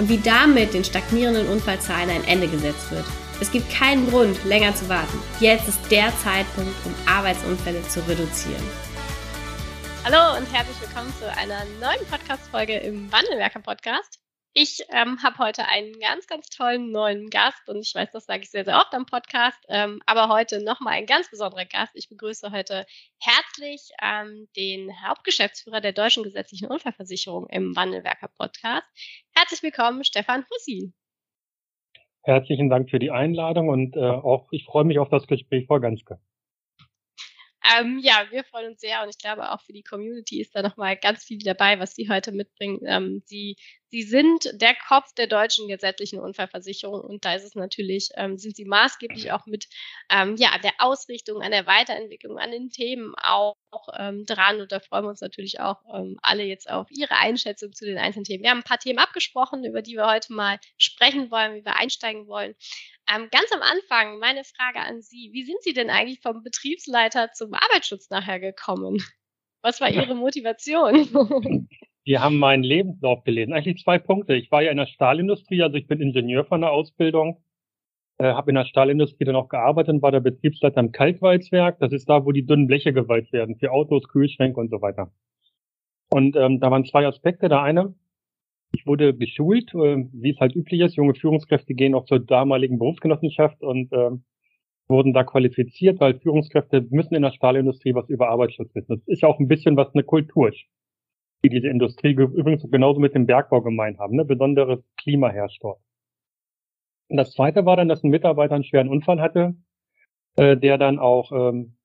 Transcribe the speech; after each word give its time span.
und 0.00 0.08
wie 0.08 0.18
damit 0.18 0.72
den 0.72 0.82
stagnierenden 0.82 1.46
Unfallzahlen 1.46 2.08
ein 2.08 2.24
Ende 2.24 2.48
gesetzt 2.48 2.90
wird. 2.90 3.04
Es 3.38 3.50
gibt 3.52 3.70
keinen 3.70 4.08
Grund, 4.08 4.42
länger 4.44 4.74
zu 4.74 4.88
warten. 4.88 5.22
Jetzt 5.40 5.68
ist 5.68 5.78
der 5.90 6.10
Zeitpunkt, 6.24 6.74
um 6.86 6.94
Arbeitsunfälle 7.06 7.86
zu 7.86 8.00
reduzieren. 8.08 8.64
Hallo 10.02 10.38
und 10.38 10.50
herzlich 10.54 10.80
willkommen 10.80 11.12
zu 11.18 11.30
einer 11.30 11.64
neuen 11.80 12.06
Podcast-Folge 12.10 12.78
im 12.78 13.12
Wandelwerker 13.12 13.60
Podcast. 13.60 14.18
Ich 14.52 14.80
ähm, 14.90 15.22
habe 15.22 15.38
heute 15.38 15.68
einen 15.68 15.92
ganz, 16.00 16.26
ganz 16.26 16.48
tollen 16.48 16.90
neuen 16.90 17.30
Gast 17.30 17.68
und 17.68 17.78
ich 17.78 17.94
weiß, 17.94 18.10
das 18.10 18.26
sage 18.26 18.42
ich 18.42 18.50
sehr, 18.50 18.64
sehr 18.64 18.78
oft 18.78 18.92
am 18.94 19.06
Podcast, 19.06 19.64
ähm, 19.68 20.00
aber 20.06 20.28
heute 20.28 20.64
nochmal 20.64 20.94
ein 20.94 21.06
ganz 21.06 21.30
besonderer 21.30 21.66
Gast. 21.66 21.92
Ich 21.94 22.08
begrüße 22.08 22.50
heute 22.50 22.84
herzlich 23.20 23.90
ähm, 24.02 24.48
den 24.56 24.90
Hauptgeschäftsführer 25.06 25.80
der 25.80 25.92
Deutschen 25.92 26.24
Gesetzlichen 26.24 26.66
Unfallversicherung 26.66 27.46
im 27.48 27.76
Wandelwerker 27.76 28.28
Podcast. 28.36 28.88
Herzlich 29.36 29.62
willkommen, 29.62 30.02
Stefan 30.02 30.44
Hussi. 30.50 30.92
Herzlichen 32.22 32.70
Dank 32.70 32.90
für 32.90 32.98
die 32.98 33.12
Einladung 33.12 33.68
und 33.68 33.96
äh, 33.96 34.00
auch 34.00 34.48
ich 34.50 34.64
freue 34.64 34.84
mich 34.84 34.98
auf 34.98 35.10
das 35.10 35.28
Gespräch, 35.28 35.66
Frau 35.68 35.78
Ganske. 35.78 36.18
Ähm, 37.78 38.00
ja, 38.02 38.24
wir 38.30 38.42
freuen 38.44 38.70
uns 38.70 38.80
sehr 38.80 39.02
und 39.02 39.10
ich 39.10 39.18
glaube 39.18 39.52
auch 39.52 39.60
für 39.60 39.72
die 39.72 39.82
Community 39.82 40.40
ist 40.40 40.54
da 40.54 40.62
nochmal 40.62 40.96
ganz 40.96 41.24
viel 41.24 41.38
dabei, 41.38 41.78
was 41.78 41.94
Sie 41.94 42.08
heute 42.08 42.32
mitbringen. 42.32 42.80
Ähm, 42.86 43.22
Sie, 43.26 43.56
Sie 43.90 44.02
sind 44.02 44.48
der 44.54 44.74
Kopf 44.86 45.12
der 45.14 45.26
deutschen 45.26 45.66
gesetzlichen 45.66 46.20
Unfallversicherung 46.20 47.00
und 47.00 47.24
da 47.24 47.34
ist 47.34 47.44
es 47.44 47.56
natürlich, 47.56 48.10
ähm, 48.14 48.38
sind 48.38 48.54
Sie 48.54 48.64
maßgeblich 48.64 49.32
auch 49.32 49.46
mit 49.46 49.66
ähm, 50.08 50.36
ja, 50.36 50.56
der 50.58 50.74
Ausrichtung, 50.78 51.42
an 51.42 51.50
der 51.50 51.66
Weiterentwicklung, 51.66 52.38
an 52.38 52.52
den 52.52 52.70
Themen 52.70 53.14
auch, 53.16 53.56
auch 53.72 53.88
ähm, 53.98 54.24
dran 54.26 54.60
und 54.60 54.70
da 54.70 54.78
freuen 54.78 55.04
wir 55.04 55.08
uns 55.08 55.20
natürlich 55.20 55.58
auch 55.58 55.82
ähm, 55.92 56.18
alle 56.22 56.44
jetzt 56.44 56.70
auf 56.70 56.86
Ihre 56.90 57.16
Einschätzung 57.16 57.72
zu 57.72 57.84
den 57.84 57.98
einzelnen 57.98 58.24
Themen. 58.24 58.44
Wir 58.44 58.50
haben 58.50 58.58
ein 58.58 58.64
paar 58.64 58.78
Themen 58.78 59.00
abgesprochen, 59.00 59.64
über 59.64 59.82
die 59.82 59.96
wir 59.96 60.06
heute 60.06 60.32
mal 60.32 60.60
sprechen 60.78 61.32
wollen, 61.32 61.56
wie 61.56 61.64
wir 61.64 61.74
einsteigen 61.74 62.28
wollen. 62.28 62.54
Ähm, 63.12 63.28
ganz 63.32 63.50
am 63.52 63.62
Anfang 63.62 64.20
meine 64.20 64.44
Frage 64.44 64.80
an 64.80 65.02
Sie. 65.02 65.30
Wie 65.32 65.44
sind 65.44 65.62
Sie 65.62 65.72
denn 65.72 65.90
eigentlich 65.90 66.20
vom 66.20 66.44
Betriebsleiter 66.44 67.32
zum 67.32 67.54
Arbeitsschutz 67.54 68.08
nachher 68.08 68.38
gekommen? 68.38 69.04
Was 69.62 69.80
war 69.80 69.90
Ihre 69.90 70.14
Motivation? 70.14 71.68
Wir 72.10 72.22
haben 72.22 72.40
meinen 72.40 72.64
Lebenslauf 72.64 73.22
gelesen. 73.22 73.52
Eigentlich 73.52 73.84
zwei 73.84 74.00
Punkte. 74.00 74.34
Ich 74.34 74.50
war 74.50 74.62
ja 74.62 74.72
in 74.72 74.78
der 74.78 74.86
Stahlindustrie, 74.86 75.62
also 75.62 75.76
ich 75.76 75.86
bin 75.86 76.00
Ingenieur 76.00 76.44
von 76.44 76.60
der 76.60 76.72
Ausbildung, 76.72 77.40
äh, 78.18 78.32
habe 78.32 78.50
in 78.50 78.56
der 78.56 78.64
Stahlindustrie 78.64 79.24
dann 79.24 79.36
auch 79.36 79.48
gearbeitet 79.48 79.94
und 79.94 80.02
war 80.02 80.10
der 80.10 80.18
Betriebsleiter 80.18 80.80
im 80.80 80.90
Kalkwalzwerk. 80.90 81.78
Das 81.78 81.92
ist 81.92 82.08
da, 82.08 82.26
wo 82.26 82.32
die 82.32 82.44
dünnen 82.44 82.66
Bleche 82.66 82.92
geweiht 82.92 83.32
werden 83.32 83.54
für 83.60 83.70
Autos, 83.70 84.08
Kühlschränke 84.08 84.58
und 84.58 84.70
so 84.70 84.82
weiter. 84.82 85.12
Und 86.10 86.34
ähm, 86.34 86.58
da 86.58 86.72
waren 86.72 86.84
zwei 86.84 87.06
Aspekte. 87.06 87.48
Der 87.48 87.62
eine, 87.62 87.94
ich 88.72 88.88
wurde 88.88 89.14
geschult, 89.14 89.72
äh, 89.74 90.04
wie 90.12 90.30
es 90.30 90.40
halt 90.40 90.56
üblich 90.56 90.80
ist. 90.80 90.96
Junge 90.96 91.14
Führungskräfte 91.14 91.74
gehen 91.74 91.94
auch 91.94 92.06
zur 92.06 92.18
damaligen 92.18 92.80
Berufsgenossenschaft 92.80 93.62
und 93.62 93.92
äh, 93.92 94.10
wurden 94.88 95.12
da 95.12 95.22
qualifiziert, 95.22 96.00
weil 96.00 96.18
Führungskräfte 96.18 96.88
müssen 96.90 97.14
in 97.14 97.22
der 97.22 97.30
Stahlindustrie 97.30 97.94
was 97.94 98.08
über 98.08 98.30
Arbeitsschutz 98.30 98.74
wissen. 98.74 98.96
Das 98.96 99.06
ist 99.06 99.22
ja 99.22 99.28
auch 99.28 99.38
ein 99.38 99.46
bisschen 99.46 99.76
was 99.76 99.94
eine 99.94 100.02
Kultur 100.02 100.50
diese 101.48 101.68
Industrie 101.68 102.12
übrigens 102.12 102.68
genauso 102.70 103.00
mit 103.00 103.14
dem 103.14 103.26
Bergbau 103.26 103.62
gemein 103.62 103.98
haben. 103.98 104.16
Ne? 104.16 104.24
Besonderes 104.24 104.80
Klima 104.98 105.30
herrscht 105.30 105.62
dort. 105.62 105.80
Und 107.08 107.16
das 107.16 107.32
zweite 107.32 107.64
war 107.64 107.76
dann, 107.76 107.88
dass 107.88 108.04
ein 108.04 108.10
Mitarbeiter 108.10 108.54
einen 108.54 108.64
schweren 108.64 108.88
Unfall 108.88 109.20
hatte, 109.20 109.54
äh, 110.36 110.56
der 110.56 110.78
dann 110.78 110.98
auch 110.98 111.32
ähm, 111.32 111.76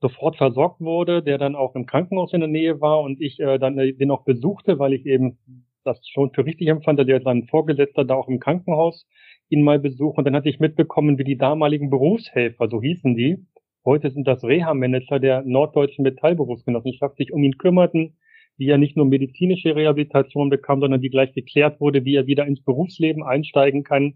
sofort 0.00 0.36
versorgt 0.36 0.80
wurde, 0.80 1.22
der 1.22 1.38
dann 1.38 1.54
auch 1.54 1.74
im 1.74 1.86
Krankenhaus 1.86 2.32
in 2.32 2.40
der 2.40 2.48
Nähe 2.48 2.80
war 2.80 3.00
und 3.00 3.20
ich 3.20 3.38
äh, 3.40 3.58
dann 3.58 3.78
äh, 3.78 3.92
den 3.92 4.10
auch 4.10 4.24
besuchte, 4.24 4.78
weil 4.78 4.92
ich 4.92 5.06
eben 5.06 5.38
das 5.84 6.00
schon 6.08 6.32
für 6.32 6.44
richtig 6.44 6.68
empfand, 6.68 6.98
der 6.98 7.22
sein 7.22 7.46
Vorgesetzter 7.46 8.04
da 8.04 8.14
auch 8.14 8.28
im 8.28 8.40
Krankenhaus 8.40 9.06
ihn 9.48 9.62
mal 9.62 9.78
besucht. 9.78 10.18
Und 10.18 10.24
dann 10.24 10.34
hatte 10.34 10.48
ich 10.48 10.58
mitbekommen, 10.58 11.18
wie 11.18 11.24
die 11.24 11.38
damaligen 11.38 11.90
Berufshelfer, 11.90 12.68
so 12.68 12.82
hießen 12.82 13.14
die, 13.14 13.46
heute 13.84 14.10
sind 14.10 14.26
das 14.26 14.42
Reha-Manager 14.42 15.20
der 15.20 15.42
Norddeutschen 15.42 16.02
Metallberufsgenossenschaft, 16.02 17.16
sich 17.16 17.32
um 17.32 17.42
ihn 17.44 17.58
kümmerten, 17.58 18.16
wie 18.56 18.68
er 18.68 18.78
nicht 18.78 18.96
nur 18.96 19.06
medizinische 19.06 19.74
Rehabilitation 19.74 20.50
bekam, 20.50 20.80
sondern 20.80 21.02
wie 21.02 21.10
gleich 21.10 21.32
geklärt 21.32 21.80
wurde, 21.80 22.04
wie 22.04 22.14
er 22.14 22.26
wieder 22.26 22.46
ins 22.46 22.62
Berufsleben 22.62 23.22
einsteigen 23.22 23.84
kann, 23.84 24.14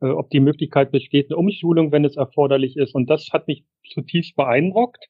äh, 0.00 0.06
ob 0.06 0.30
die 0.30 0.40
Möglichkeit 0.40 0.90
besteht, 0.92 1.30
eine 1.30 1.36
Umschulung, 1.36 1.92
wenn 1.92 2.04
es 2.04 2.16
erforderlich 2.16 2.76
ist. 2.76 2.94
Und 2.94 3.10
das 3.10 3.28
hat 3.32 3.46
mich 3.48 3.64
zutiefst 3.84 4.36
beeindruckt 4.36 5.08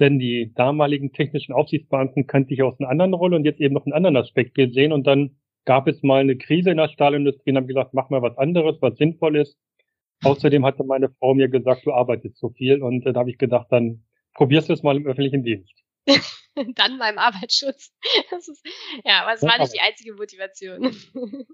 denn 0.00 0.18
die 0.18 0.52
damaligen 0.54 1.12
technischen 1.12 1.52
Aufsichtsbeamten 1.52 2.26
kannte 2.26 2.54
ich 2.54 2.62
aus 2.62 2.78
einer 2.78 2.88
anderen 2.88 3.14
Rolle 3.14 3.36
und 3.36 3.44
jetzt 3.44 3.60
eben 3.60 3.74
noch 3.74 3.84
einen 3.84 3.94
anderen 3.94 4.16
Aspekt 4.16 4.54
gesehen. 4.54 4.92
Und 4.92 5.06
dann 5.06 5.36
gab 5.64 5.88
es 5.88 6.02
mal 6.02 6.20
eine 6.20 6.36
Krise 6.36 6.70
in 6.70 6.76
der 6.76 6.88
Stahlindustrie 6.88 7.50
und 7.50 7.56
habe 7.56 7.66
gesagt, 7.66 7.94
mach 7.94 8.10
mal 8.10 8.22
was 8.22 8.38
anderes, 8.38 8.76
was 8.80 8.96
sinnvoll 8.96 9.36
ist. 9.36 9.58
Außerdem 10.22 10.64
hatte 10.64 10.84
meine 10.84 11.10
Frau 11.18 11.34
mir 11.34 11.48
gesagt, 11.48 11.84
du 11.86 11.92
arbeitest 11.92 12.36
zu 12.36 12.50
viel. 12.50 12.82
Und 12.82 13.06
äh, 13.06 13.12
da 13.12 13.20
habe 13.20 13.30
ich 13.30 13.38
gedacht, 13.38 13.66
dann 13.70 14.04
probierst 14.34 14.68
du 14.68 14.72
es 14.72 14.82
mal 14.82 14.96
im 14.96 15.06
öffentlichen 15.06 15.42
Dienst. 15.42 15.74
dann 16.74 16.98
beim 16.98 17.18
Arbeitsschutz. 17.18 17.92
Ist, 18.38 18.66
ja, 19.04 19.22
aber 19.22 19.34
es 19.34 19.42
war 19.42 19.58
nicht 19.58 19.74
die 19.74 19.80
einzige 19.80 20.14
Motivation. 20.14 20.94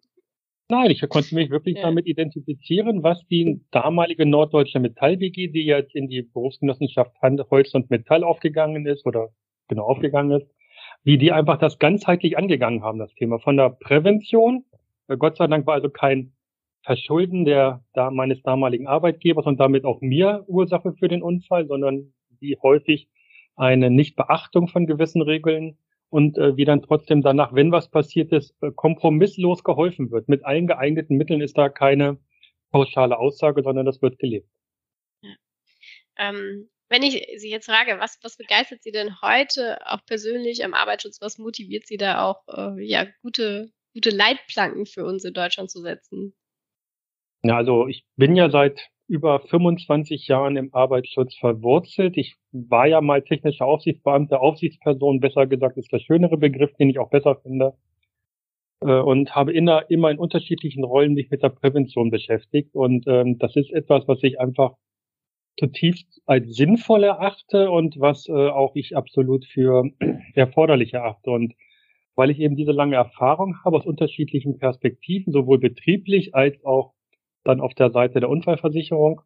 Nein, 0.70 0.90
ich 0.90 1.06
konnte 1.08 1.34
mich 1.34 1.50
wirklich 1.50 1.76
ja. 1.76 1.82
damit 1.82 2.06
identifizieren, 2.06 3.02
was 3.02 3.22
die 3.26 3.60
damalige 3.70 4.24
norddeutsche 4.24 4.80
Metall-WG, 4.80 5.48
die 5.48 5.66
jetzt 5.66 5.94
in 5.94 6.08
die 6.08 6.22
Berufsgenossenschaft 6.22 7.12
Holz 7.50 7.74
und 7.74 7.90
Metall 7.90 8.24
aufgegangen 8.24 8.86
ist 8.86 9.04
oder 9.04 9.28
genau 9.68 9.84
aufgegangen 9.84 10.40
ist, 10.40 10.50
wie 11.02 11.18
die 11.18 11.32
einfach 11.32 11.58
das 11.58 11.78
ganzheitlich 11.78 12.38
angegangen 12.38 12.82
haben, 12.82 12.98
das 12.98 13.14
Thema. 13.14 13.38
Von 13.40 13.58
der 13.58 13.70
Prävention, 13.70 14.64
äh, 15.08 15.18
Gott 15.18 15.36
sei 15.36 15.46
Dank 15.48 15.66
war 15.66 15.74
also 15.74 15.90
kein 15.90 16.32
Verschulden 16.82 17.44
der, 17.44 17.84
da 17.92 18.10
meines 18.10 18.42
damaligen 18.42 18.86
Arbeitgebers 18.86 19.46
und 19.46 19.58
damit 19.58 19.84
auch 19.84 20.00
mir 20.00 20.44
Ursache 20.46 20.94
für 20.98 21.08
den 21.08 21.22
Unfall, 21.22 21.66
sondern 21.66 22.12
wie 22.40 22.56
häufig 22.62 23.08
eine 23.56 23.90
Nichtbeachtung 23.90 24.68
von 24.68 24.86
gewissen 24.86 25.22
Regeln 25.22 25.78
und 26.10 26.38
äh, 26.38 26.56
wie 26.56 26.64
dann 26.64 26.82
trotzdem 26.82 27.22
danach, 27.22 27.54
wenn 27.54 27.72
was 27.72 27.90
passiert 27.90 28.32
ist, 28.32 28.54
äh, 28.62 28.70
kompromisslos 28.70 29.64
geholfen 29.64 30.10
wird. 30.10 30.28
Mit 30.28 30.44
allen 30.44 30.66
geeigneten 30.66 31.16
Mitteln 31.16 31.40
ist 31.40 31.58
da 31.58 31.68
keine 31.68 32.18
pauschale 32.70 33.18
Aussage, 33.18 33.62
sondern 33.62 33.86
das 33.86 34.02
wird 34.02 34.18
gelebt. 34.18 34.48
Ja. 35.22 35.34
Ähm, 36.18 36.70
wenn 36.88 37.02
ich 37.02 37.26
Sie 37.38 37.50
jetzt 37.50 37.66
frage, 37.66 37.98
was, 37.98 38.18
was 38.22 38.36
begeistert 38.36 38.82
Sie 38.82 38.92
denn 38.92 39.20
heute 39.22 39.78
auch 39.86 40.04
persönlich 40.06 40.64
am 40.64 40.74
Arbeitsschutz? 40.74 41.20
Was 41.20 41.38
motiviert 41.38 41.86
Sie 41.86 41.96
da 41.96 42.24
auch, 42.24 42.46
äh, 42.48 42.80
ja, 42.84 43.06
gute, 43.22 43.72
gute 43.94 44.10
Leitplanken 44.10 44.86
für 44.86 45.04
uns 45.04 45.24
in 45.24 45.34
Deutschland 45.34 45.70
zu 45.70 45.80
setzen? 45.80 46.36
Ja, 47.42 47.56
also 47.56 47.88
ich 47.88 48.06
bin 48.16 48.36
ja 48.36 48.50
seit 48.50 48.90
über 49.06 49.40
25 49.40 50.28
Jahren 50.28 50.56
im 50.56 50.74
Arbeitsschutz 50.74 51.36
verwurzelt. 51.36 52.16
Ich 52.16 52.36
war 52.52 52.86
ja 52.86 53.00
mal 53.00 53.22
technischer 53.22 53.66
Aufsichtsbeamter, 53.66 54.40
Aufsichtsperson, 54.40 55.20
besser 55.20 55.46
gesagt, 55.46 55.76
ist 55.76 55.92
der 55.92 55.98
schönere 55.98 56.38
Begriff, 56.38 56.72
den 56.74 56.88
ich 56.90 56.98
auch 56.98 57.10
besser 57.10 57.36
finde. 57.36 57.74
Äh, 58.80 59.00
und 59.00 59.34
habe 59.34 59.52
immer, 59.52 59.90
immer 59.90 60.10
in 60.10 60.18
unterschiedlichen 60.18 60.84
Rollen 60.84 61.14
mich 61.14 61.30
mit 61.30 61.42
der 61.42 61.50
Prävention 61.50 62.10
beschäftigt. 62.10 62.74
Und 62.74 63.06
ähm, 63.06 63.38
das 63.38 63.56
ist 63.56 63.72
etwas, 63.72 64.08
was 64.08 64.22
ich 64.22 64.40
einfach 64.40 64.74
zutiefst 65.58 66.22
als 66.26 66.54
sinnvoll 66.54 67.04
erachte 67.04 67.70
und 67.70 68.00
was 68.00 68.28
äh, 68.28 68.32
auch 68.32 68.74
ich 68.74 68.96
absolut 68.96 69.44
für 69.44 69.90
erforderlich 70.34 70.94
erachte. 70.94 71.30
Und 71.30 71.54
weil 72.16 72.30
ich 72.30 72.38
eben 72.38 72.56
diese 72.56 72.72
lange 72.72 72.96
Erfahrung 72.96 73.56
habe 73.64 73.76
aus 73.76 73.86
unterschiedlichen 73.86 74.58
Perspektiven, 74.58 75.32
sowohl 75.32 75.58
betrieblich 75.58 76.34
als 76.34 76.64
auch 76.64 76.94
dann 77.44 77.60
auf 77.60 77.74
der 77.74 77.90
Seite 77.90 78.20
der 78.20 78.28
Unfallversicherung 78.28 79.20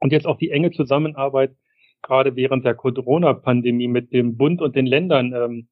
und 0.00 0.12
jetzt 0.12 0.26
auch 0.26 0.38
die 0.38 0.50
enge 0.50 0.70
Zusammenarbeit 0.70 1.54
gerade 2.02 2.34
während 2.36 2.64
der 2.64 2.74
Corona-Pandemie 2.74 3.88
mit 3.88 4.12
dem 4.12 4.36
Bund 4.36 4.60
und 4.60 4.74
den 4.74 4.86
Ländern 4.86 5.32
ähm, 5.32 5.68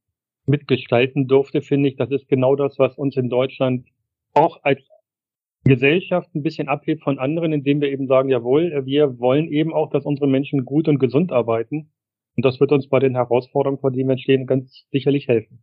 mitgestalten 0.46 1.26
durfte, 1.26 1.62
finde 1.62 1.88
ich, 1.88 1.96
das 1.96 2.10
ist 2.10 2.28
genau 2.28 2.56
das, 2.56 2.78
was 2.78 2.96
uns 2.96 3.16
in 3.16 3.28
Deutschland 3.28 3.86
auch 4.32 4.62
als 4.62 4.80
Gesellschaft 5.64 6.34
ein 6.34 6.42
bisschen 6.42 6.68
abhebt 6.68 7.02
von 7.02 7.18
anderen, 7.18 7.52
indem 7.52 7.80
wir 7.80 7.90
eben 7.90 8.06
sagen, 8.06 8.30
jawohl, 8.30 8.86
wir 8.86 9.18
wollen 9.18 9.48
eben 9.48 9.74
auch, 9.74 9.90
dass 9.90 10.06
unsere 10.06 10.28
Menschen 10.28 10.64
gut 10.64 10.88
und 10.88 10.98
gesund 10.98 11.32
arbeiten. 11.32 11.92
Und 12.36 12.44
das 12.44 12.60
wird 12.60 12.72
uns 12.72 12.88
bei 12.88 12.98
den 12.98 13.14
Herausforderungen, 13.14 13.80
vor 13.80 13.90
denen 13.90 14.08
wir 14.08 14.18
stehen, 14.18 14.46
ganz 14.46 14.86
sicherlich 14.90 15.28
helfen. 15.28 15.62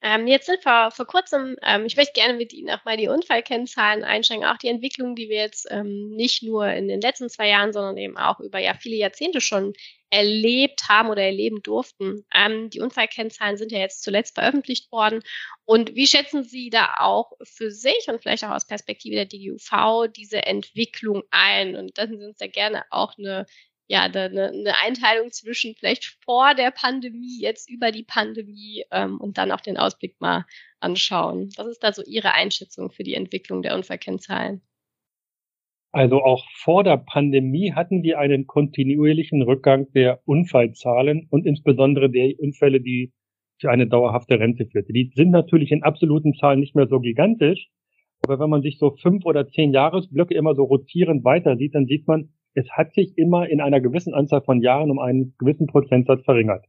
Ähm, 0.00 0.28
jetzt 0.28 0.46
sind 0.46 0.64
wir 0.64 0.92
vor 0.92 1.06
kurzem, 1.06 1.56
ähm, 1.62 1.84
ich 1.84 1.96
möchte 1.96 2.12
gerne 2.12 2.34
mit 2.34 2.52
Ihnen 2.52 2.70
auch 2.70 2.84
mal 2.84 2.96
die 2.96 3.08
Unfallkennzahlen 3.08 4.04
einsteigen, 4.04 4.44
auch 4.44 4.56
die 4.56 4.68
Entwicklung, 4.68 5.16
die 5.16 5.28
wir 5.28 5.38
jetzt 5.38 5.66
ähm, 5.70 6.10
nicht 6.10 6.44
nur 6.44 6.68
in 6.68 6.86
den 6.86 7.00
letzten 7.00 7.28
zwei 7.28 7.48
Jahren, 7.48 7.72
sondern 7.72 7.96
eben 7.96 8.16
auch 8.16 8.38
über 8.38 8.60
ja 8.60 8.74
viele 8.74 8.94
Jahrzehnte 8.94 9.40
schon 9.40 9.72
erlebt 10.10 10.88
haben 10.88 11.10
oder 11.10 11.22
erleben 11.22 11.62
durften. 11.62 12.24
Ähm, 12.32 12.70
die 12.70 12.80
Unfallkennzahlen 12.80 13.56
sind 13.56 13.72
ja 13.72 13.80
jetzt 13.80 14.02
zuletzt 14.02 14.36
veröffentlicht 14.36 14.90
worden. 14.92 15.20
Und 15.64 15.94
wie 15.96 16.06
schätzen 16.06 16.44
Sie 16.44 16.70
da 16.70 16.94
auch 16.98 17.32
für 17.42 17.72
sich 17.72 18.06
und 18.06 18.22
vielleicht 18.22 18.44
auch 18.44 18.50
aus 18.50 18.66
Perspektive 18.66 19.16
der 19.16 19.26
DGUV 19.26 20.08
diese 20.16 20.46
Entwicklung 20.46 21.24
ein? 21.30 21.74
Und 21.76 21.98
lassen 21.98 22.18
Sie 22.18 22.24
uns 22.24 22.38
da 22.38 22.46
gerne 22.46 22.84
auch 22.90 23.18
eine 23.18 23.46
ja, 23.88 24.02
eine, 24.02 24.48
eine 24.48 24.74
Einteilung 24.84 25.30
zwischen 25.30 25.74
vielleicht 25.74 26.18
vor 26.22 26.54
der 26.54 26.70
Pandemie, 26.70 27.40
jetzt 27.40 27.70
über 27.70 27.90
die 27.90 28.04
Pandemie 28.04 28.84
ähm, 28.90 29.18
und 29.18 29.38
dann 29.38 29.50
auch 29.50 29.62
den 29.62 29.78
Ausblick 29.78 30.20
mal 30.20 30.44
anschauen. 30.78 31.50
Was 31.56 31.66
ist 31.66 31.82
da 31.82 31.92
so 31.92 32.02
Ihre 32.06 32.34
Einschätzung 32.34 32.90
für 32.90 33.02
die 33.02 33.14
Entwicklung 33.14 33.62
der 33.62 33.74
Unfallkennzahlen? 33.74 34.60
Also 35.90 36.22
auch 36.22 36.44
vor 36.52 36.84
der 36.84 36.98
Pandemie 36.98 37.72
hatten 37.72 38.02
wir 38.02 38.18
einen 38.18 38.46
kontinuierlichen 38.46 39.40
Rückgang 39.40 39.90
der 39.94 40.20
Unfallzahlen 40.26 41.26
und 41.30 41.46
insbesondere 41.46 42.10
der 42.10 42.38
Unfälle, 42.38 42.82
die 42.82 43.14
für 43.58 43.70
eine 43.70 43.86
dauerhafte 43.86 44.38
Rente 44.38 44.66
führte. 44.66 44.92
Die 44.92 45.10
sind 45.14 45.30
natürlich 45.30 45.72
in 45.72 45.82
absoluten 45.82 46.34
Zahlen 46.34 46.60
nicht 46.60 46.76
mehr 46.76 46.88
so 46.88 47.00
gigantisch, 47.00 47.70
aber 48.22 48.38
wenn 48.38 48.50
man 48.50 48.60
sich 48.60 48.78
so 48.78 48.96
fünf 49.00 49.24
oder 49.24 49.48
zehn 49.48 49.72
Jahresblöcke 49.72 50.34
immer 50.34 50.54
so 50.54 50.64
rotierend 50.64 51.24
weiter 51.24 51.56
sieht, 51.56 51.74
dann 51.74 51.86
sieht 51.86 52.06
man, 52.06 52.28
es 52.54 52.70
hat 52.70 52.92
sich 52.94 53.16
immer 53.16 53.48
in 53.48 53.60
einer 53.60 53.80
gewissen 53.80 54.14
Anzahl 54.14 54.42
von 54.42 54.60
Jahren 54.60 54.90
um 54.90 54.98
einen 54.98 55.34
gewissen 55.38 55.66
Prozentsatz 55.66 56.24
verringert. 56.24 56.64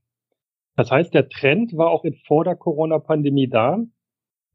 Das 0.76 0.92
heißt, 0.92 1.14
der 1.14 1.30
Trend 1.30 1.76
war 1.76 1.90
auch 1.90 2.06
in 2.06 2.16
vor 2.28 2.44
der 2.44 2.56
Corona-Pandemie 2.56 3.50
da 3.50 3.80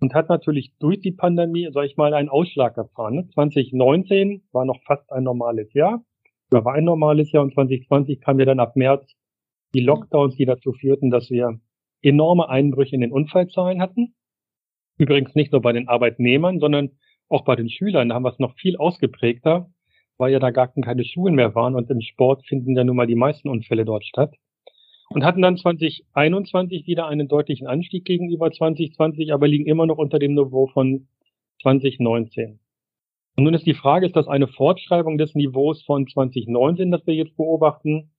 und 0.00 0.14
hat 0.14 0.28
natürlich 0.28 0.72
durch 0.78 1.00
die 1.00 1.12
Pandemie, 1.12 1.68
sag 1.72 1.84
ich 1.84 1.96
mal, 1.96 2.14
einen 2.14 2.28
Ausschlag 2.28 2.76
erfahren. 2.76 3.30
2019 3.34 4.42
war 4.52 4.64
noch 4.64 4.80
fast 4.84 5.10
ein 5.12 5.24
normales 5.24 5.72
Jahr, 5.74 6.04
oder 6.50 6.64
war 6.64 6.74
ein 6.74 6.84
normales 6.84 7.32
Jahr 7.32 7.42
und 7.42 7.54
2020 7.54 8.20
kam 8.20 8.38
ja 8.38 8.44
dann 8.44 8.60
ab 8.60 8.76
März 8.76 9.14
die 9.74 9.80
Lockdowns, 9.80 10.36
die 10.36 10.44
dazu 10.44 10.72
führten, 10.72 11.10
dass 11.10 11.30
wir 11.30 11.60
enorme 12.00 12.48
Einbrüche 12.48 12.94
in 12.94 13.00
den 13.00 13.12
Unfallzahlen 13.12 13.80
hatten. 13.80 14.14
Übrigens 14.98 15.34
nicht 15.34 15.52
nur 15.52 15.62
bei 15.62 15.72
den 15.72 15.88
Arbeitnehmern, 15.88 16.60
sondern 16.60 16.90
auch 17.28 17.44
bei 17.44 17.56
den 17.56 17.68
Schülern. 17.68 18.08
Da 18.08 18.14
haben 18.14 18.24
wir 18.24 18.32
es 18.32 18.38
noch 18.38 18.54
viel 18.54 18.76
ausgeprägter 18.76 19.70
weil 20.18 20.32
ja 20.32 20.38
da 20.38 20.50
gar 20.50 20.68
keine 20.68 21.04
Schulen 21.04 21.34
mehr 21.34 21.54
waren 21.54 21.74
und 21.74 21.90
im 21.90 22.00
Sport 22.00 22.46
finden 22.46 22.76
ja 22.76 22.84
nun 22.84 22.96
mal 22.96 23.06
die 23.06 23.14
meisten 23.14 23.48
Unfälle 23.48 23.84
dort 23.84 24.04
statt. 24.04 24.34
Und 25.10 25.24
hatten 25.24 25.42
dann 25.42 25.56
2021 25.56 26.86
wieder 26.86 27.06
einen 27.06 27.28
deutlichen 27.28 27.66
Anstieg 27.66 28.04
gegenüber 28.04 28.50
2020, 28.50 29.32
aber 29.32 29.46
liegen 29.46 29.66
immer 29.66 29.86
noch 29.86 29.98
unter 29.98 30.18
dem 30.18 30.34
Niveau 30.34 30.66
von 30.68 31.08
2019. 31.62 32.58
Und 33.36 33.44
nun 33.44 33.54
ist 33.54 33.66
die 33.66 33.74
Frage, 33.74 34.06
ist 34.06 34.16
das 34.16 34.28
eine 34.28 34.46
Fortschreibung 34.46 35.18
des 35.18 35.34
Niveaus 35.34 35.82
von 35.82 36.06
2019, 36.06 36.90
das 36.90 37.06
wir 37.06 37.14
jetzt 37.14 37.36
beobachten? 37.36 38.10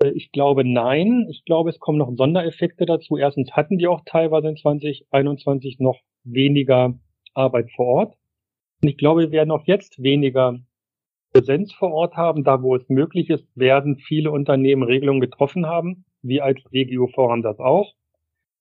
Äh, 0.00 0.10
ich 0.10 0.30
glaube 0.32 0.64
nein. 0.64 1.26
Ich 1.30 1.44
glaube, 1.44 1.70
es 1.70 1.78
kommen 1.78 1.98
noch 1.98 2.12
Sondereffekte 2.14 2.86
dazu. 2.86 3.16
Erstens 3.16 3.52
hatten 3.52 3.78
die 3.78 3.86
auch 3.86 4.02
teilweise 4.04 4.48
in 4.48 4.56
2021 4.56 5.78
noch 5.80 6.00
weniger 6.24 6.98
Arbeit 7.34 7.70
vor 7.72 7.86
Ort. 7.86 8.14
Und 8.82 8.88
ich 8.88 8.98
glaube, 8.98 9.22
wir 9.22 9.30
werden 9.30 9.50
auch 9.50 9.66
jetzt 9.66 10.02
weniger 10.02 10.58
Präsenz 11.36 11.70
vor 11.74 11.92
Ort 11.92 12.16
haben. 12.16 12.44
Da, 12.44 12.62
wo 12.62 12.74
es 12.76 12.88
möglich 12.88 13.28
ist, 13.28 13.46
werden 13.54 13.96
viele 13.96 14.30
Unternehmen 14.30 14.82
Regelungen 14.82 15.20
getroffen 15.20 15.66
haben. 15.66 16.06
Wir 16.22 16.44
als 16.44 16.62
DGUV 16.72 17.14
haben 17.28 17.42
das 17.42 17.58
auch. 17.58 17.92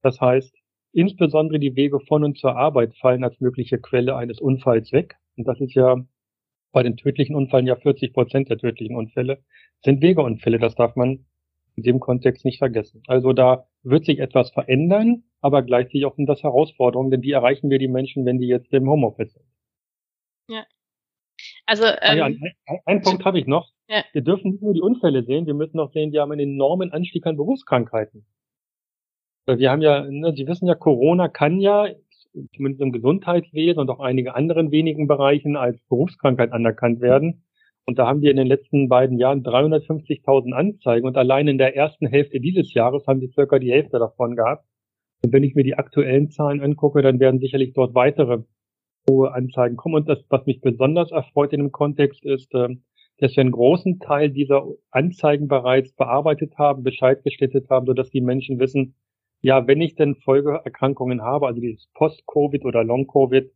Das 0.01 0.19
heißt, 0.19 0.54
insbesondere 0.92 1.57
die 1.57 1.77
Wege 1.77 2.01
von 2.01 2.25
und 2.25 2.38
zur 2.38 2.57
Arbeit 2.57 2.94
fallen 2.98 3.24
als 3.24 3.39
mögliche 3.39 3.80
Quelle 3.80 4.18
eines 4.18 4.42
Unfalls 4.42 4.92
weg. 4.92 5.16
Und 5.38 5.48
das 5.48 5.62
ist 5.62 5.74
ja 5.74 6.06
bei 6.74 6.83
den 6.83 6.98
tödlichen 6.98 7.33
Unfällen 7.33 7.66
ja 7.66 7.77
40 7.77 8.12
Prozent 8.12 8.50
der 8.50 8.57
tödlichen 8.57 8.98
Unfälle 8.98 9.39
sind 9.86 10.01
Wegeunfälle. 10.01 10.60
Das 10.60 10.75
darf 10.75 10.98
man 10.98 11.25
in 11.77 11.83
dem 11.83 12.01
Kontext 12.01 12.44
nicht 12.44 12.57
vergessen. 12.57 13.04
Also 13.07 13.31
da 13.31 13.68
wird 13.83 14.04
sich 14.04 14.19
etwas 14.19 14.51
verändern, 14.51 15.24
aber 15.39 15.62
gleichzeitig 15.62 16.06
auch 16.06 16.18
in 16.18 16.25
das 16.25 16.44
Herausforderung, 16.44 17.10
denn 17.10 17.22
wie 17.22 17.31
erreichen 17.31 17.69
wir 17.69 17.80
die 17.80 17.88
Menschen, 17.88 18.25
wenn 18.25 18.39
die 18.39 18.48
jetzt 18.48 18.74
im 18.74 18.89
Homeoffice 18.89 19.33
sind? 19.33 19.45
Ja, 20.50 20.66
also 21.65 21.85
ähm, 21.85 21.97
ah 22.01 22.13
ja, 22.13 22.27
ähm, 22.27 22.39
ein, 22.65 22.79
ein, 22.85 23.01
Punkt 23.01 23.25
habe 23.25 23.39
ich 23.39 23.47
noch. 23.47 23.71
Ja. 23.88 24.03
Wir 24.13 24.21
dürfen 24.21 24.51
nicht 24.51 24.62
nur 24.62 24.73
die 24.73 24.81
Unfälle 24.81 25.23
sehen, 25.23 25.45
wir 25.45 25.53
müssen 25.53 25.79
auch 25.79 25.91
sehen, 25.91 26.12
wir 26.12 26.21
haben 26.21 26.31
einen 26.31 26.53
enormen 26.53 26.91
Anstieg 26.91 27.25
an 27.25 27.38
Berufskrankheiten. 27.38 28.25
Wir 29.47 29.69
haben 29.69 29.81
ja, 29.81 30.03
ne, 30.03 30.33
Sie 30.35 30.47
wissen 30.47 30.67
ja, 30.67 30.73
Corona 30.73 31.27
kann 31.27 31.59
ja 31.59 31.88
zumindest 32.56 32.81
im 32.81 32.91
Gesundheitswesen 32.91 33.79
und 33.79 33.89
auch 33.89 34.00
einigen 34.00 34.29
anderen 34.29 34.71
wenigen 34.71 35.07
Bereichen 35.07 35.56
als 35.56 35.79
Berufskrankheit 35.88 36.51
anerkannt 36.51 37.00
werden. 37.01 37.44
Und 37.85 38.00
da 38.00 38.07
haben 38.07 38.21
wir 38.21 38.31
in 38.31 38.38
den 38.38 38.47
letzten 38.47 38.89
beiden 38.89 39.19
Jahren 39.19 39.44
350.000 39.44 40.53
Anzeigen 40.53 41.06
und 41.06 41.17
allein 41.17 41.47
in 41.47 41.59
der 41.59 41.75
ersten 41.75 42.07
Hälfte 42.07 42.39
dieses 42.39 42.73
Jahres 42.73 43.06
haben 43.06 43.21
wir 43.21 43.29
circa 43.29 43.59
die 43.59 43.71
Hälfte 43.71 44.00
davon 44.00 44.35
gehabt. 44.35 44.65
Und 45.23 45.31
wenn 45.33 45.44
ich 45.44 45.56
mir 45.56 45.63
die 45.63 45.75
aktuellen 45.75 46.29
Zahlen 46.29 46.62
angucke, 46.62 47.01
dann 47.01 47.19
werden 47.19 47.39
sicherlich 47.39 47.73
dort 47.73 47.94
weitere 47.94 48.44
hohe 49.10 49.34
Anzeigen 49.34 49.78
kommen. 49.78 49.96
Und 49.96 50.10
das, 50.10 50.19
was 50.30 50.46
mich 50.46 50.62
besonders 50.62 51.12
erfreut 51.12 51.54
in 51.54 51.60
dem 51.60 51.72
Kontext 51.72 52.24
ist, 52.25 52.54
ähm, 52.54 52.84
dass 53.18 53.36
wir 53.36 53.42
einen 53.42 53.52
großen 53.52 54.00
Teil 54.00 54.30
dieser 54.30 54.66
Anzeigen 54.92 55.48
bereits 55.48 55.94
bearbeitet 55.94 56.57
haben, 56.57 56.84
Bescheid 56.84 57.24
gestattet 57.24 57.69
haben, 57.69 57.86
sodass 57.86 58.10
die 58.10 58.22
Menschen 58.22 58.60
wissen, 58.60 58.96
ja, 59.42 59.68
wenn 59.68 59.81
ich 59.81 59.96
denn 59.96 60.16
Folgeerkrankungen 60.16 61.22
habe, 61.22 61.48
also 61.48 61.62
dieses 61.62 61.88
Post-Covid 61.94 62.66
oder 62.66 62.84
Long-Covid, 62.84 63.52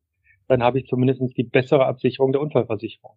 dann 0.47 0.63
habe 0.63 0.79
ich 0.79 0.87
zumindest 0.87 1.21
die 1.37 1.43
bessere 1.43 1.85
Absicherung 1.85 2.31
der 2.31 2.41
Unfallversicherung. 2.41 3.15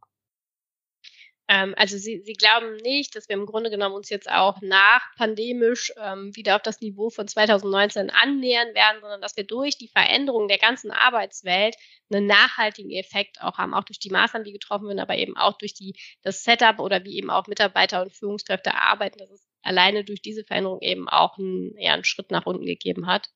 Ähm, 1.48 1.74
also 1.76 1.98
Sie, 1.98 2.22
Sie 2.24 2.34
glauben 2.34 2.76
nicht, 2.76 3.16
dass 3.16 3.28
wir 3.28 3.34
im 3.34 3.46
Grunde 3.46 3.70
genommen 3.70 3.94
uns 3.94 4.08
jetzt 4.10 4.30
auch 4.30 4.60
nach 4.62 5.02
pandemisch 5.16 5.92
ähm, 6.00 6.34
wieder 6.34 6.56
auf 6.56 6.62
das 6.62 6.80
Niveau 6.80 7.10
von 7.10 7.26
2019 7.26 8.10
annähern 8.10 8.74
werden, 8.74 9.00
sondern 9.00 9.20
dass 9.20 9.36
wir 9.36 9.44
durch 9.44 9.76
die 9.76 9.88
Veränderung 9.88 10.48
der 10.48 10.58
ganzen 10.58 10.90
Arbeitswelt 10.90 11.76
einen 12.10 12.26
nachhaltigen 12.26 12.90
Effekt 12.90 13.40
auch 13.40 13.58
haben, 13.58 13.74
auch 13.74 13.84
durch 13.84 13.98
die 13.98 14.10
Maßnahmen, 14.10 14.44
die 14.44 14.52
getroffen 14.52 14.86
werden, 14.86 15.00
aber 15.00 15.16
eben 15.16 15.36
auch 15.36 15.58
durch 15.58 15.74
die, 15.74 15.94
das 16.22 16.44
Setup 16.44 16.78
oder 16.78 17.04
wie 17.04 17.16
eben 17.16 17.30
auch 17.30 17.46
Mitarbeiter 17.46 18.02
und 18.02 18.12
Führungskräfte 18.12 18.74
arbeiten, 18.74 19.18
dass 19.18 19.30
es 19.30 19.46
alleine 19.62 20.04
durch 20.04 20.22
diese 20.22 20.44
Veränderung 20.44 20.80
eben 20.80 21.08
auch 21.08 21.38
einen, 21.38 21.76
eher 21.76 21.94
einen 21.94 22.04
Schritt 22.04 22.30
nach 22.30 22.46
unten 22.46 22.66
gegeben 22.66 23.06
hat. 23.06 23.28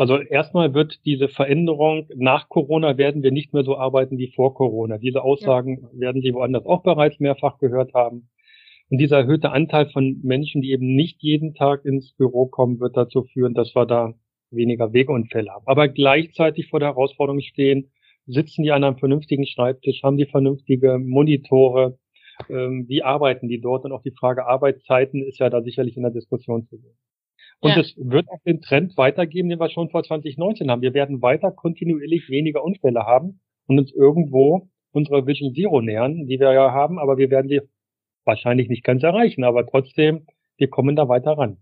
Also 0.00 0.16
erstmal 0.16 0.72
wird 0.72 1.04
diese 1.04 1.28
Veränderung 1.28 2.06
nach 2.14 2.48
Corona 2.48 2.96
werden 2.96 3.22
wir 3.22 3.32
nicht 3.32 3.52
mehr 3.52 3.64
so 3.64 3.76
arbeiten 3.76 4.16
wie 4.16 4.32
vor 4.34 4.54
Corona. 4.54 4.96
Diese 4.96 5.22
Aussagen 5.22 5.82
ja. 5.92 6.00
werden 6.00 6.22
Sie 6.22 6.32
woanders 6.32 6.64
auch 6.64 6.82
bereits 6.82 7.20
mehrfach 7.20 7.58
gehört 7.58 7.92
haben. 7.92 8.30
Und 8.88 8.96
dieser 8.96 9.18
erhöhte 9.18 9.50
Anteil 9.52 9.90
von 9.90 10.18
Menschen, 10.22 10.62
die 10.62 10.70
eben 10.70 10.96
nicht 10.96 11.22
jeden 11.22 11.52
Tag 11.52 11.84
ins 11.84 12.14
Büro 12.14 12.46
kommen, 12.46 12.80
wird 12.80 12.96
dazu 12.96 13.24
führen, 13.24 13.52
dass 13.52 13.76
wir 13.76 13.84
da 13.84 14.14
weniger 14.50 14.94
Wegeunfälle 14.94 15.50
haben. 15.50 15.66
Aber 15.66 15.86
gleichzeitig 15.88 16.68
vor 16.70 16.80
der 16.80 16.88
Herausforderung 16.88 17.42
stehen, 17.42 17.90
sitzen 18.24 18.62
die 18.62 18.72
an 18.72 18.82
einem 18.82 18.96
vernünftigen 18.96 19.44
Schreibtisch, 19.44 20.02
haben 20.02 20.16
die 20.16 20.24
vernünftige 20.24 20.98
Monitore, 20.98 21.98
ähm, 22.48 22.86
wie 22.88 23.02
arbeiten 23.02 23.48
die 23.48 23.60
dort? 23.60 23.84
Und 23.84 23.92
auch 23.92 24.02
die 24.02 24.14
Frage 24.18 24.46
Arbeitszeiten 24.46 25.22
ist 25.22 25.40
ja 25.40 25.50
da 25.50 25.60
sicherlich 25.60 25.98
in 25.98 26.04
der 26.04 26.10
Diskussion 26.12 26.64
zu 26.64 26.78
sehen. 26.78 26.96
Und 27.60 27.70
ja. 27.70 27.80
es 27.80 27.94
wird 27.96 28.28
auch 28.30 28.40
den 28.46 28.60
Trend 28.62 28.96
weitergeben, 28.96 29.48
den 29.48 29.60
wir 29.60 29.70
schon 29.70 29.90
vor 29.90 30.02
2019 30.02 30.70
haben. 30.70 30.82
Wir 30.82 30.94
werden 30.94 31.22
weiter 31.22 31.50
kontinuierlich 31.50 32.28
weniger 32.28 32.64
Unfälle 32.64 33.00
haben 33.06 33.40
und 33.66 33.78
uns 33.78 33.92
irgendwo 33.92 34.68
unserer 34.92 35.26
Vision 35.26 35.54
Zero 35.54 35.80
nähern, 35.80 36.26
die 36.26 36.40
wir 36.40 36.52
ja 36.52 36.72
haben, 36.72 36.98
aber 36.98 37.18
wir 37.18 37.30
werden 37.30 37.48
sie 37.48 37.60
wahrscheinlich 38.24 38.68
nicht 38.68 38.84
ganz 38.84 39.02
erreichen, 39.02 39.44
aber 39.44 39.66
trotzdem, 39.66 40.26
wir 40.56 40.68
kommen 40.68 40.96
da 40.96 41.08
weiter 41.08 41.32
ran. 41.32 41.58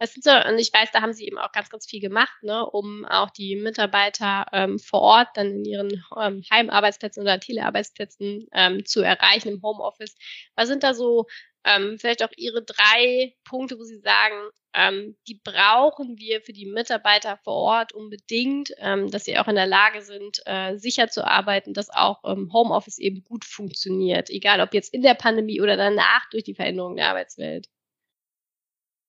Das 0.00 0.14
sind 0.14 0.22
so, 0.22 0.30
und 0.30 0.58
ich 0.58 0.72
weiß, 0.72 0.92
da 0.92 1.02
haben 1.02 1.12
sie 1.12 1.26
eben 1.26 1.38
auch 1.38 1.50
ganz, 1.50 1.70
ganz 1.70 1.86
viel 1.86 2.00
gemacht, 2.00 2.42
ne, 2.42 2.64
um 2.64 3.04
auch 3.04 3.30
die 3.30 3.56
Mitarbeiter 3.56 4.46
ähm, 4.52 4.78
vor 4.78 5.00
Ort 5.00 5.28
dann 5.34 5.48
in 5.48 5.64
ihren 5.64 6.04
ähm, 6.16 6.42
Heimarbeitsplätzen 6.52 7.22
oder 7.22 7.40
Telearbeitsplätzen 7.40 8.46
ähm, 8.52 8.84
zu 8.84 9.02
erreichen 9.02 9.48
im 9.48 9.62
Homeoffice. 9.62 10.16
Was 10.54 10.68
sind 10.68 10.84
da 10.84 10.94
so 10.94 11.26
ähm, 11.64 11.96
vielleicht 11.98 12.22
auch 12.22 12.32
Ihre 12.36 12.62
drei 12.62 13.34
Punkte, 13.44 13.78
wo 13.78 13.82
Sie 13.82 13.98
sagen, 13.98 14.50
ähm, 14.74 15.16
die 15.26 15.40
brauchen 15.42 16.18
wir 16.18 16.40
für 16.40 16.52
die 16.52 16.66
Mitarbeiter 16.66 17.38
vor 17.42 17.54
Ort 17.54 17.92
unbedingt, 17.92 18.70
ähm, 18.78 19.10
dass 19.10 19.24
sie 19.24 19.38
auch 19.38 19.48
in 19.48 19.54
der 19.54 19.66
Lage 19.66 20.02
sind, 20.02 20.40
äh, 20.46 20.76
sicher 20.76 21.08
zu 21.08 21.26
arbeiten, 21.26 21.72
dass 21.72 21.90
auch 21.90 22.22
ähm, 22.24 22.50
Homeoffice 22.52 22.98
eben 22.98 23.24
gut 23.24 23.44
funktioniert, 23.44 24.30
egal 24.30 24.60
ob 24.60 24.74
jetzt 24.74 24.92
in 24.92 25.02
der 25.02 25.14
Pandemie 25.14 25.60
oder 25.60 25.76
danach 25.76 26.28
durch 26.30 26.44
die 26.44 26.54
Veränderung 26.54 26.96
der 26.96 27.08
Arbeitswelt. 27.08 27.66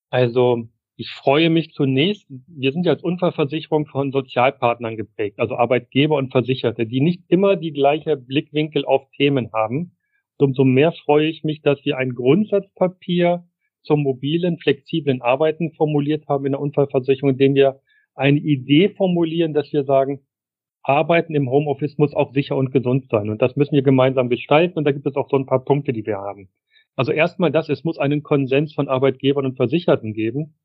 Also 0.10 0.68
ich 0.96 1.12
freue 1.12 1.50
mich 1.50 1.74
zunächst, 1.74 2.26
wir 2.30 2.72
sind 2.72 2.86
ja 2.86 2.94
als 2.94 3.04
Unfallversicherung 3.04 3.86
von 3.86 4.12
Sozialpartnern 4.12 4.98
geprägt, 4.98 5.40
also 5.40 5.56
Arbeitgeber 5.56 6.16
und 6.16 6.32
Versicherte, 6.32 6.86
die 6.86 7.02
nicht 7.02 7.24
immer 7.28 7.56
die 7.56 7.72
gleiche 7.72 8.18
Blickwinkel 8.18 8.86
auf 8.86 9.10
Themen 9.12 9.52
haben 9.54 9.96
umso 10.42 10.64
mehr 10.64 10.92
freue 10.92 11.28
ich 11.28 11.44
mich, 11.44 11.62
dass 11.62 11.84
wir 11.86 11.98
ein 11.98 12.16
Grundsatzpapier 12.16 13.46
zum 13.84 14.04
mobilen, 14.04 14.58
flexiblen 14.58 15.22
Arbeiten 15.22 15.72
formuliert 15.72 16.28
haben 16.28 16.46
in 16.46 16.52
der 16.54 16.62
Unfallversicherung, 16.62 17.32
indem 17.32 17.56
wir 17.56 17.82
eine 18.16 18.40
Idee 18.40 18.90
formulieren, 18.90 19.54
dass 19.54 19.72
wir 19.72 19.84
sagen, 19.84 20.22
Arbeiten 20.84 21.36
im 21.36 21.50
Homeoffice 21.50 21.98
muss 21.98 22.14
auch 22.14 22.34
sicher 22.34 22.56
und 22.56 22.72
gesund 22.72 23.08
sein. 23.10 23.30
Und 23.30 23.42
das 23.42 23.56
müssen 23.56 23.76
wir 23.76 23.82
gemeinsam 23.82 24.30
gestalten. 24.30 24.78
Und 24.78 24.86
da 24.86 24.92
gibt 24.92 25.06
es 25.06 25.16
auch 25.16 25.30
so 25.30 25.38
ein 25.38 25.46
paar 25.46 25.64
Punkte, 25.64 25.94
die 25.94 26.06
wir 26.06 26.18
haben. 26.18 26.50
Also 26.96 27.12
erstmal 27.12 27.52
das, 27.52 27.70
es 27.70 27.84
muss 27.84 27.98
einen 27.98 28.24
Konsens 28.24 28.74
von 28.74 28.90
Arbeitgebern 28.90 29.46
und 29.46 29.56
Versicherten 29.56 30.14
geben, 30.14 30.56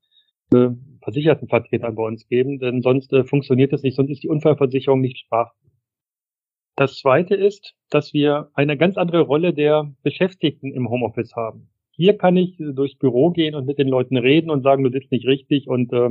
äh, 0.53 0.69
Versichertenvertretern 1.01 1.95
bei 1.95 2.03
uns 2.03 2.27
geben, 2.27 2.59
denn 2.59 2.81
sonst 2.81 3.13
äh, 3.13 3.23
funktioniert 3.23 3.71
es 3.71 3.83
nicht, 3.83 3.95
sonst 3.95 4.09
ist 4.09 4.23
die 4.23 4.27
Unfallversicherung 4.27 4.99
nicht 4.99 5.17
sprachfähig. 5.17 5.64
Das 6.75 6.97
zweite 6.97 7.35
ist, 7.35 7.73
dass 7.89 8.13
wir 8.13 8.49
eine 8.53 8.77
ganz 8.77 8.97
andere 8.97 9.21
Rolle 9.21 9.53
der 9.53 9.93
Beschäftigten 10.03 10.73
im 10.73 10.89
Homeoffice 10.89 11.35
haben. 11.35 11.69
Hier 11.91 12.17
kann 12.17 12.35
ich 12.35 12.57
durchs 12.57 12.97
Büro 12.97 13.31
gehen 13.31 13.55
und 13.55 13.65
mit 13.65 13.77
den 13.77 13.87
Leuten 13.87 14.17
reden 14.17 14.49
und 14.49 14.63
sagen, 14.63 14.83
du 14.83 14.91
sitzt 14.91 15.11
nicht 15.11 15.25
richtig 15.25 15.69
und 15.69 15.93
äh, 15.93 16.09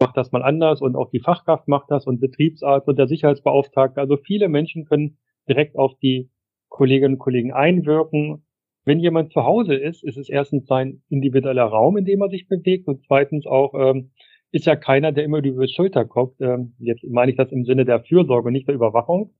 mach 0.00 0.12
das 0.12 0.32
mal 0.32 0.42
anders 0.42 0.80
und 0.80 0.96
auch 0.96 1.10
die 1.10 1.20
Fachkraft 1.20 1.68
macht 1.68 1.90
das 1.92 2.06
und 2.06 2.20
Betriebsarzt 2.20 2.88
und 2.88 2.98
der 2.98 3.06
Sicherheitsbeauftragte. 3.06 4.00
Also 4.00 4.16
viele 4.16 4.48
Menschen 4.48 4.84
können 4.84 5.18
direkt 5.48 5.76
auf 5.76 5.96
die 5.98 6.28
Kolleginnen 6.68 7.14
und 7.14 7.20
Kollegen 7.20 7.52
einwirken. 7.52 8.44
Wenn 8.84 8.98
jemand 8.98 9.32
zu 9.32 9.44
Hause 9.44 9.74
ist, 9.76 10.02
ist 10.02 10.16
es 10.16 10.28
erstens 10.28 10.66
sein 10.66 11.02
individueller 11.08 11.66
Raum, 11.66 11.96
in 11.96 12.04
dem 12.04 12.22
er 12.22 12.28
sich 12.28 12.48
bewegt 12.48 12.88
und 12.88 13.04
zweitens 13.06 13.46
auch 13.46 13.74
ähm, 13.74 14.10
ist 14.50 14.66
ja 14.66 14.74
keiner, 14.74 15.12
der 15.12 15.22
immer 15.22 15.38
über 15.38 15.64
die 15.64 15.72
Schulter 15.72 16.04
guckt. 16.04 16.40
Ähm, 16.40 16.74
jetzt 16.80 17.04
meine 17.04 17.30
ich 17.30 17.36
das 17.36 17.52
im 17.52 17.64
Sinne 17.64 17.84
der 17.84 18.00
Fürsorge, 18.00 18.50
nicht 18.50 18.66
der 18.66 18.74
Überwachung. 18.74 19.30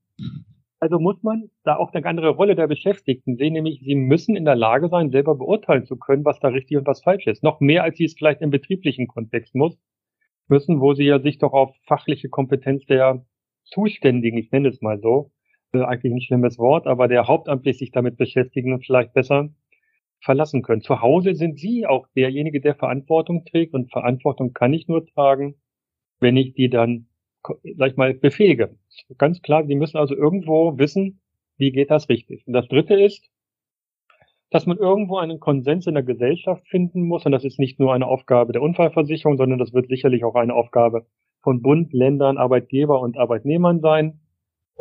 Also 0.83 0.99
muss 0.99 1.23
man 1.23 1.49
da 1.63 1.77
auch 1.77 1.93
eine 1.93 2.05
andere 2.05 2.31
Rolle 2.31 2.55
der 2.55 2.67
Beschäftigten 2.67 3.37
sehen, 3.37 3.53
nämlich 3.53 3.79
sie 3.85 3.95
müssen 3.95 4.35
in 4.35 4.43
der 4.43 4.57
Lage 4.57 4.89
sein, 4.89 5.11
selber 5.11 5.33
beurteilen 5.33 5.85
zu 5.85 5.95
können, 5.95 6.25
was 6.25 6.41
da 6.41 6.49
richtig 6.49 6.75
und 6.75 6.85
was 6.85 7.01
falsch 7.01 7.25
ist. 7.25 7.41
Noch 7.41 7.61
mehr, 7.61 7.83
als 7.83 7.95
sie 7.95 8.03
es 8.03 8.15
vielleicht 8.17 8.41
im 8.41 8.49
betrieblichen 8.49 9.07
Kontext 9.07 9.55
muss, 9.55 9.79
müssen, 10.49 10.81
wo 10.81 10.93
sie 10.93 11.05
ja 11.05 11.21
sich 11.21 11.37
doch 11.37 11.53
auf 11.53 11.73
fachliche 11.87 12.27
Kompetenz 12.27 12.85
der 12.85 13.25
Zuständigen, 13.63 14.37
ich 14.37 14.51
nenne 14.51 14.67
es 14.67 14.81
mal 14.81 14.99
so, 14.99 15.31
äh, 15.71 15.83
eigentlich 15.83 16.11
ein 16.11 16.19
schlimmes 16.19 16.59
Wort, 16.59 16.85
aber 16.85 17.07
der 17.07 17.29
hauptamtlich 17.29 17.77
sich 17.77 17.91
damit 17.91 18.17
beschäftigen 18.17 18.73
und 18.73 18.85
vielleicht 18.85 19.13
besser 19.13 19.51
verlassen 20.19 20.63
können. 20.63 20.81
Zu 20.81 21.01
Hause 21.01 21.33
sind 21.33 21.59
sie 21.59 21.85
auch 21.85 22.07
derjenige, 22.13 22.59
der 22.59 22.75
Verantwortung 22.75 23.45
trägt 23.45 23.73
und 23.73 23.89
Verantwortung 23.89 24.51
kann 24.51 24.73
ich 24.73 24.89
nur 24.89 25.05
tragen, 25.05 25.55
wenn 26.19 26.35
ich 26.35 26.55
die 26.55 26.69
dann 26.69 27.07
sag 27.43 27.91
ich 27.91 27.97
mal, 27.97 28.13
befähige. 28.13 28.75
Ganz 29.17 29.41
klar, 29.41 29.63
die 29.63 29.75
müssen 29.75 29.97
also 29.97 30.15
irgendwo 30.15 30.77
wissen, 30.77 31.21
wie 31.57 31.71
geht 31.71 31.91
das 31.91 32.09
richtig. 32.09 32.45
Und 32.47 32.53
das 32.53 32.67
dritte 32.67 32.95
ist, 32.95 33.29
dass 34.49 34.65
man 34.65 34.77
irgendwo 34.77 35.17
einen 35.17 35.39
Konsens 35.39 35.87
in 35.87 35.95
der 35.95 36.03
Gesellschaft 36.03 36.67
finden 36.67 37.03
muss. 37.07 37.25
Und 37.25 37.31
das 37.31 37.43
ist 37.43 37.59
nicht 37.59 37.79
nur 37.79 37.93
eine 37.93 38.07
Aufgabe 38.07 38.53
der 38.53 38.61
Unfallversicherung, 38.61 39.37
sondern 39.37 39.59
das 39.59 39.73
wird 39.73 39.87
sicherlich 39.87 40.23
auch 40.23 40.35
eine 40.35 40.53
Aufgabe 40.53 41.07
von 41.41 41.61
Bund, 41.61 41.91
Ländern, 41.91 42.37
Arbeitgeber 42.37 43.01
und 43.01 43.17
Arbeitnehmern 43.17 43.81
sein. 43.81 44.21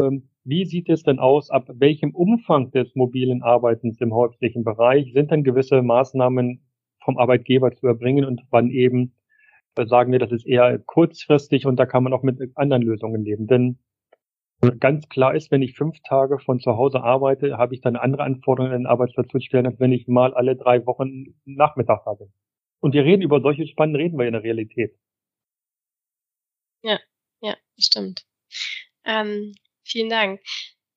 Ähm, 0.00 0.28
wie 0.44 0.64
sieht 0.64 0.88
es 0.88 1.04
denn 1.04 1.18
aus, 1.18 1.50
ab 1.50 1.70
welchem 1.72 2.14
Umfang 2.14 2.70
des 2.72 2.94
mobilen 2.94 3.42
Arbeitens 3.42 4.00
im 4.00 4.12
häuslichen 4.12 4.64
Bereich 4.64 5.12
sind 5.12 5.30
denn 5.30 5.44
gewisse 5.44 5.82
Maßnahmen 5.82 6.62
vom 7.04 7.16
Arbeitgeber 7.16 7.72
zu 7.72 7.86
erbringen 7.86 8.24
und 8.24 8.42
wann 8.50 8.70
eben 8.70 9.14
sagen 9.76 10.12
wir, 10.12 10.18
das 10.18 10.32
ist 10.32 10.46
eher 10.46 10.78
kurzfristig 10.78 11.66
und 11.66 11.76
da 11.76 11.86
kann 11.86 12.02
man 12.02 12.12
auch 12.12 12.22
mit 12.22 12.38
anderen 12.56 12.82
Lösungen 12.82 13.24
leben. 13.24 13.46
Denn 13.46 13.78
ganz 14.78 15.08
klar 15.08 15.34
ist, 15.34 15.50
wenn 15.50 15.62
ich 15.62 15.74
fünf 15.74 15.98
Tage 16.06 16.38
von 16.38 16.60
zu 16.60 16.76
Hause 16.76 17.02
arbeite, 17.02 17.58
habe 17.58 17.74
ich 17.74 17.80
dann 17.80 17.96
andere 17.96 18.22
Anforderungen 18.22 18.74
in 18.74 18.82
den 18.82 18.86
Arbeitsplatz 18.86 19.28
zu 19.28 19.40
stellen, 19.40 19.66
als 19.66 19.80
wenn 19.80 19.92
ich 19.92 20.06
mal 20.06 20.34
alle 20.34 20.56
drei 20.56 20.86
Wochen 20.86 21.34
Nachmittag 21.44 22.06
habe. 22.06 22.28
Und 22.80 22.94
wir 22.94 23.04
reden 23.04 23.22
über 23.22 23.40
solche 23.40 23.66
Spannen, 23.66 23.96
reden 23.96 24.18
wir 24.18 24.26
in 24.26 24.32
der 24.32 24.42
Realität. 24.42 24.94
Ja, 26.82 26.98
ja, 27.40 27.56
stimmt. 27.78 28.24
Ähm, 29.04 29.54
vielen 29.84 30.10
Dank. 30.10 30.40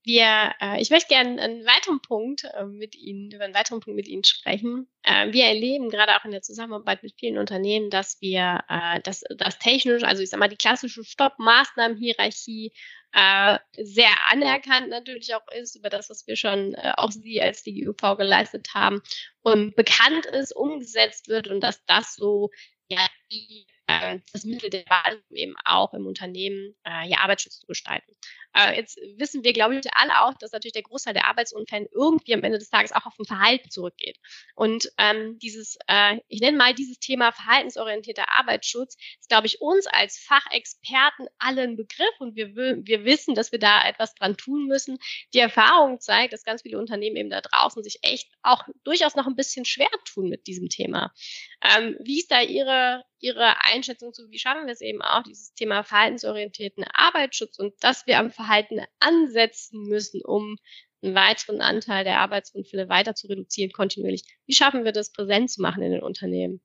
Wir, 0.05 0.53
äh, 0.61 0.79
ich 0.79 0.91
möchte 0.91 1.07
gerne 1.07 1.41
einen 1.41 1.65
weiteren 1.65 1.99
Punkt 1.99 2.43
äh, 2.43 2.63
mit 2.63 2.95
Ihnen, 2.95 3.31
über 3.31 3.43
einen 3.43 3.55
weiteren 3.55 3.79
Punkt 3.79 3.95
mit 3.95 4.07
Ihnen 4.07 4.23
sprechen. 4.23 4.87
Äh, 5.01 5.33
wir 5.33 5.45
erleben 5.45 5.89
gerade 5.89 6.15
auch 6.15 6.23
in 6.25 6.31
der 6.31 6.43
Zusammenarbeit 6.43 7.01
mit 7.01 7.15
vielen 7.19 7.39
Unternehmen, 7.39 7.89
dass 7.89 8.21
wir 8.21 8.63
äh, 8.69 9.01
dass 9.01 9.23
das 9.35 9.57
technisch, 9.57 10.03
also 10.03 10.21
ich 10.21 10.29
sag 10.29 10.39
mal, 10.39 10.47
die 10.47 10.57
klassische 10.57 11.03
Stopp-Maßnahmen-Hierarchie 11.03 12.71
äh, 13.13 13.57
sehr 13.77 14.11
anerkannt 14.29 14.89
natürlich 14.89 15.33
auch 15.33 15.47
ist 15.59 15.75
über 15.75 15.89
das, 15.89 16.11
was 16.11 16.27
wir 16.27 16.35
schon 16.35 16.75
äh, 16.75 16.93
auch 16.97 17.09
Sie 17.09 17.41
als 17.41 17.63
DGUV 17.63 18.15
geleistet 18.15 18.67
haben 18.75 19.01
und 19.41 19.75
bekannt 19.75 20.27
ist, 20.27 20.55
umgesetzt 20.55 21.29
wird 21.29 21.47
und 21.47 21.61
dass 21.61 21.83
das 21.85 22.13
so 22.13 22.51
ja 22.89 23.07
die 23.31 23.67
äh, 23.87 24.19
das 24.33 24.45
Mittel 24.45 24.69
der 24.69 24.85
Wahl, 24.87 25.21
um 25.29 25.35
eben 25.35 25.55
auch 25.63 25.93
im 25.93 26.07
Unternehmen 26.07 26.75
äh, 26.85 27.07
ja, 27.07 27.19
Arbeitsschutz 27.19 27.59
zu 27.59 27.67
gestalten. 27.67 28.15
Äh, 28.53 28.77
jetzt 28.77 28.97
wissen 29.17 29.43
wir, 29.43 29.53
glaube 29.53 29.75
ich, 29.75 29.93
alle 29.93 30.21
auch, 30.21 30.33
dass 30.35 30.51
natürlich 30.51 30.73
der 30.73 30.83
Großteil 30.83 31.13
der 31.13 31.27
Arbeitsunfälle 31.27 31.87
irgendwie 31.91 32.33
am 32.33 32.43
Ende 32.43 32.57
des 32.57 32.69
Tages 32.69 32.93
auch 32.93 33.05
auf 33.05 33.19
ein 33.19 33.25
Verhalten 33.25 33.69
zurückgeht. 33.69 34.17
Und 34.55 34.89
ähm, 34.97 35.37
dieses, 35.39 35.77
äh, 35.87 36.19
ich 36.29 36.39
nenne 36.39 36.57
mal 36.57 36.73
dieses 36.73 36.99
Thema 36.99 37.31
verhaltensorientierter 37.31 38.25
Arbeitsschutz, 38.37 38.95
ist, 39.19 39.29
glaube 39.29 39.47
ich, 39.47 39.61
uns 39.61 39.87
als 39.87 40.17
Fachexperten 40.17 41.27
alle 41.37 41.63
ein 41.63 41.75
Begriff 41.75 42.15
und 42.19 42.35
wir, 42.35 42.55
wir 42.55 43.05
wissen, 43.05 43.35
dass 43.35 43.51
wir 43.51 43.59
da 43.59 43.87
etwas 43.87 44.15
dran 44.15 44.37
tun 44.37 44.67
müssen. 44.67 44.97
Die 45.33 45.39
Erfahrung 45.39 45.99
zeigt, 45.99 46.33
dass 46.33 46.43
ganz 46.43 46.61
viele 46.61 46.79
Unternehmen 46.79 47.17
eben 47.17 47.29
da 47.29 47.41
draußen 47.41 47.83
sich 47.83 47.99
echt 48.01 48.31
auch 48.41 48.63
durchaus 48.83 49.15
noch 49.15 49.27
ein 49.27 49.35
bisschen 49.35 49.65
schwer 49.65 49.89
tun 50.05 50.29
mit 50.29 50.47
diesem 50.47 50.69
Thema. 50.69 51.13
Ähm, 51.61 51.97
wie 51.99 52.19
ist 52.19 52.31
da 52.31 52.41
Ihre, 52.41 53.03
Ihre 53.25 53.55
Einschätzung 53.65 54.13
zu, 54.13 54.29
wie 54.29 54.37
schaffen 54.37 54.67
wir 54.67 54.73
es 54.73 54.81
eben 54.81 55.01
auch, 55.01 55.23
dieses 55.23 55.53
Thema 55.55 55.83
verhaltensorientierten 55.83 56.85
Arbeitsschutz 56.93 57.57
und 57.57 57.73
dass 57.79 58.05
wir 58.05 58.19
am 58.19 58.29
Verhalten 58.29 58.81
ansetzen 58.99 59.81
müssen, 59.87 60.21
um 60.23 60.57
einen 61.01 61.15
weiteren 61.15 61.59
Anteil 61.59 62.03
der 62.03 62.19
Arbeitsunfälle 62.19 62.87
weiter 62.87 63.15
zu 63.15 63.25
reduzieren, 63.27 63.71
kontinuierlich. 63.71 64.23
Wie 64.45 64.53
schaffen 64.53 64.85
wir 64.85 64.91
das 64.91 65.11
präsent 65.11 65.49
zu 65.49 65.59
machen 65.63 65.81
in 65.81 65.91
den 65.91 66.03
Unternehmen? 66.03 66.61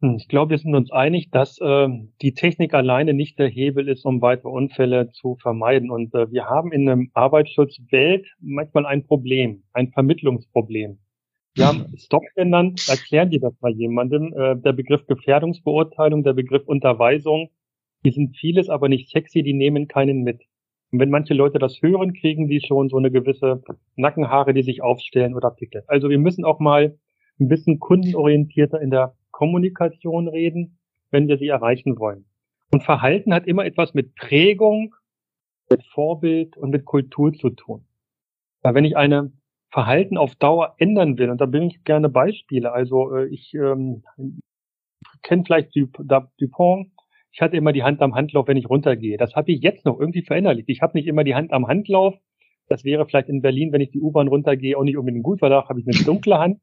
Hm, 0.00 0.16
ich 0.16 0.28
glaube, 0.28 0.50
wir 0.50 0.58
sind 0.58 0.76
uns 0.76 0.92
einig, 0.92 1.32
dass 1.32 1.58
äh, 1.60 1.88
die 2.22 2.34
Technik 2.34 2.72
alleine 2.72 3.12
nicht 3.12 3.36
der 3.40 3.48
Hebel 3.48 3.88
ist, 3.88 4.04
um 4.04 4.22
weitere 4.22 4.48
Unfälle 4.48 5.10
zu 5.10 5.36
vermeiden. 5.42 5.90
Und 5.90 6.14
äh, 6.14 6.30
wir 6.30 6.46
haben 6.46 6.70
in 6.70 6.86
der 6.86 6.98
Arbeitsschutzwelt 7.14 8.28
manchmal 8.38 8.86
ein 8.86 9.04
Problem, 9.04 9.64
ein 9.72 9.90
Vermittlungsproblem. 9.90 11.00
Wir 11.60 11.66
haben 11.66 11.94
Stop 11.98 12.22
genannt, 12.36 12.86
erklären 12.88 13.28
die 13.28 13.38
das 13.38 13.52
mal 13.60 13.72
jemandem. 13.72 14.32
Äh, 14.32 14.56
der 14.56 14.72
Begriff 14.72 15.06
Gefährdungsbeurteilung, 15.06 16.22
der 16.22 16.32
Begriff 16.32 16.66
Unterweisung, 16.66 17.50
die 18.02 18.12
sind 18.12 18.34
vieles, 18.34 18.70
aber 18.70 18.88
nicht 18.88 19.10
sexy, 19.10 19.42
die 19.42 19.52
nehmen 19.52 19.86
keinen 19.86 20.22
mit. 20.22 20.40
Und 20.90 21.00
wenn 21.00 21.10
manche 21.10 21.34
Leute 21.34 21.58
das 21.58 21.82
hören, 21.82 22.14
kriegen 22.14 22.48
die 22.48 22.62
schon 22.62 22.88
so 22.88 22.96
eine 22.96 23.10
gewisse 23.10 23.62
Nackenhaare, 23.94 24.54
die 24.54 24.62
sich 24.62 24.80
aufstellen 24.80 25.34
oder 25.34 25.50
Pickel. 25.50 25.84
Also 25.86 26.08
wir 26.08 26.18
müssen 26.18 26.46
auch 26.46 26.60
mal 26.60 26.98
ein 27.38 27.48
bisschen 27.48 27.78
kundenorientierter 27.78 28.80
in 28.80 28.90
der 28.90 29.14
Kommunikation 29.30 30.28
reden, 30.28 30.78
wenn 31.10 31.28
wir 31.28 31.36
sie 31.36 31.48
erreichen 31.48 31.98
wollen. 31.98 32.24
Und 32.72 32.84
Verhalten 32.84 33.34
hat 33.34 33.46
immer 33.46 33.66
etwas 33.66 33.92
mit 33.92 34.14
Prägung, 34.14 34.94
mit 35.68 35.84
Vorbild 35.84 36.56
und 36.56 36.70
mit 36.70 36.86
Kultur 36.86 37.34
zu 37.34 37.50
tun. 37.50 37.84
Weil 38.62 38.74
wenn 38.74 38.86
ich 38.86 38.96
eine 38.96 39.30
Verhalten 39.70 40.16
auf 40.16 40.34
Dauer 40.34 40.74
ändern 40.78 41.16
will, 41.18 41.30
und 41.30 41.40
da 41.40 41.46
bin 41.46 41.62
ich 41.62 41.84
gerne 41.84 42.08
Beispiele. 42.08 42.72
Also 42.72 43.14
äh, 43.14 43.26
ich 43.28 43.54
ähm, 43.54 44.02
kenne 45.22 45.44
vielleicht 45.46 45.74
Dupont. 45.74 46.90
Ich 47.32 47.40
hatte 47.40 47.56
immer 47.56 47.72
die 47.72 47.84
Hand 47.84 48.02
am 48.02 48.14
Handlauf, 48.14 48.48
wenn 48.48 48.56
ich 48.56 48.68
runtergehe. 48.68 49.16
Das 49.16 49.36
habe 49.36 49.52
ich 49.52 49.62
jetzt 49.62 49.84
noch 49.84 50.00
irgendwie 50.00 50.22
verinnerlicht. 50.22 50.68
Ich 50.68 50.82
habe 50.82 50.98
nicht 50.98 51.06
immer 51.06 51.22
die 51.22 51.36
Hand 51.36 51.52
am 51.52 51.68
Handlauf. 51.68 52.14
Das 52.66 52.84
wäre 52.84 53.06
vielleicht 53.06 53.28
in 53.28 53.42
Berlin, 53.42 53.72
wenn 53.72 53.80
ich 53.80 53.92
die 53.92 54.00
U-Bahn 54.00 54.28
runtergehe, 54.28 54.76
auch 54.76 54.82
nicht 54.82 54.96
unbedingt 54.96 55.24
gut, 55.24 55.40
weil 55.40 55.50
da 55.50 55.68
habe 55.68 55.80
ich 55.80 55.86
eine 55.86 56.04
dunkle 56.04 56.38
Hand. 56.38 56.60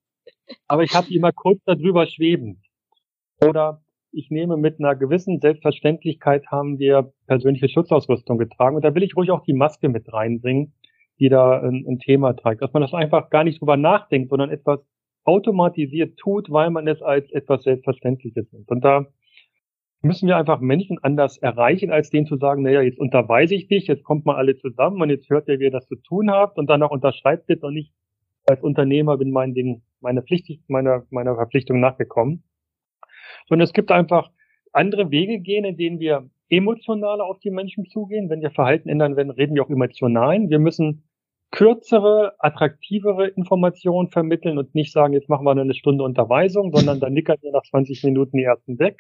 Aber 0.68 0.84
ich 0.84 0.94
habe 0.94 1.14
immer 1.14 1.32
kurz 1.32 1.64
darüber 1.66 2.06
schweben. 2.08 2.62
Oder 3.42 3.82
ich 4.12 4.30
nehme 4.30 4.58
mit 4.58 4.80
einer 4.80 4.96
gewissen 4.96 5.40
Selbstverständlichkeit 5.40 6.48
haben 6.48 6.80
wir 6.80 7.14
persönliche 7.28 7.70
Schutzausrüstung 7.70 8.38
getragen. 8.38 8.76
Und 8.76 8.84
da 8.84 8.94
will 8.94 9.04
ich 9.04 9.16
ruhig 9.16 9.32
auch 9.32 9.44
die 9.44 9.54
Maske 9.54 9.88
mit 9.88 10.12
reinbringen 10.12 10.74
die 11.20 11.30
da 11.30 11.62
ein, 11.62 11.86
ein 11.88 12.00
Thema 12.00 12.34
trägt. 12.34 12.62
Dass 12.62 12.74
man 12.74 12.82
das 12.82 12.94
einfach 12.94 13.30
gar 13.30 13.44
nicht 13.44 13.60
drüber 13.60 13.78
nachdenkt, 13.78 14.30
sondern 14.30 14.50
etwas 14.50 14.80
automatisiert 15.24 16.18
tut, 16.18 16.50
weil 16.50 16.70
man 16.70 16.88
es 16.88 17.02
als 17.02 17.30
etwas 17.32 17.64
Selbstverständliches 17.64 18.52
nimmt. 18.52 18.70
Und 18.70 18.84
da 18.86 19.06
müssen 20.02 20.28
wir 20.28 20.38
einfach 20.38 20.60
Menschen 20.60 21.00
anders 21.04 21.38
erreichen, 21.38 21.92
als 21.92 22.10
denen 22.10 22.28
zu 22.28 22.38
sagen, 22.38 22.64
naja, 22.64 22.82
jetzt 22.82 23.00
unterweise 23.00 23.56
ich 23.56 23.68
dich, 23.68 23.88
jetzt 23.88 24.04
kommt 24.04 24.26
mal 24.26 24.36
alle 24.36 24.56
zusammen 24.58 25.02
und 25.02 25.10
jetzt 25.10 25.30
hört 25.30 25.48
ihr, 25.48 25.60
wie 25.60 25.66
ihr 25.66 25.72
das 25.72 25.88
zu 25.88 25.96
tun 25.96 26.32
habt 26.32 26.58
und 26.58 26.70
dann 26.70 26.84
auch 26.84 26.92
unterschreibt 26.92 27.50
jetzt 27.50 27.64
und 27.64 27.76
ich 27.76 27.92
als 28.46 28.62
Unternehmer 28.64 29.18
bin 29.18 29.32
mein 29.32 29.54
Ding, 29.54 29.82
meine 30.00 30.22
Pflicht, 30.22 30.48
meiner, 30.70 31.04
meiner 31.10 31.36
Verpflichtung 31.36 31.80
nachgekommen. 31.80 32.44
Sondern 33.50 33.66
es 33.66 33.74
gibt 33.74 33.92
einfach 33.92 34.32
andere 34.72 35.12
Wege 35.12 35.40
gehen, 35.40 35.66
in 35.66 35.76
denen 35.76 36.00
wir 36.00 36.30
emotionaler 36.50 37.26
auf 37.26 37.40
die 37.40 37.52
Menschen 37.52 37.86
zugehen. 37.88 38.30
Wenn 38.30 38.42
wir 38.42 38.52
Verhalten 38.52 38.88
ändern 38.88 39.18
werden, 39.18 39.32
reden 39.32 39.56
wir 39.56 39.64
auch 39.64 39.70
emotional. 39.70 40.50
Wir 40.50 40.60
müssen 40.60 41.04
kürzere, 41.52 42.34
attraktivere 42.40 43.28
Informationen 43.28 44.10
vermitteln 44.10 44.58
und 44.58 44.76
nicht 44.76 44.92
sagen, 44.92 45.14
jetzt 45.14 45.30
machen 45.30 45.46
wir 45.46 45.52
eine 45.52 45.74
Stunde 45.74 46.04
Unterweisung, 46.04 46.72
sondern 46.74 47.00
dann 47.00 47.14
nickern 47.14 47.38
wir 47.42 47.52
nach 47.52 47.64
20 47.64 48.04
Minuten 48.04 48.38
die 48.38 48.44
ersten 48.44 48.80
weg. 48.80 49.00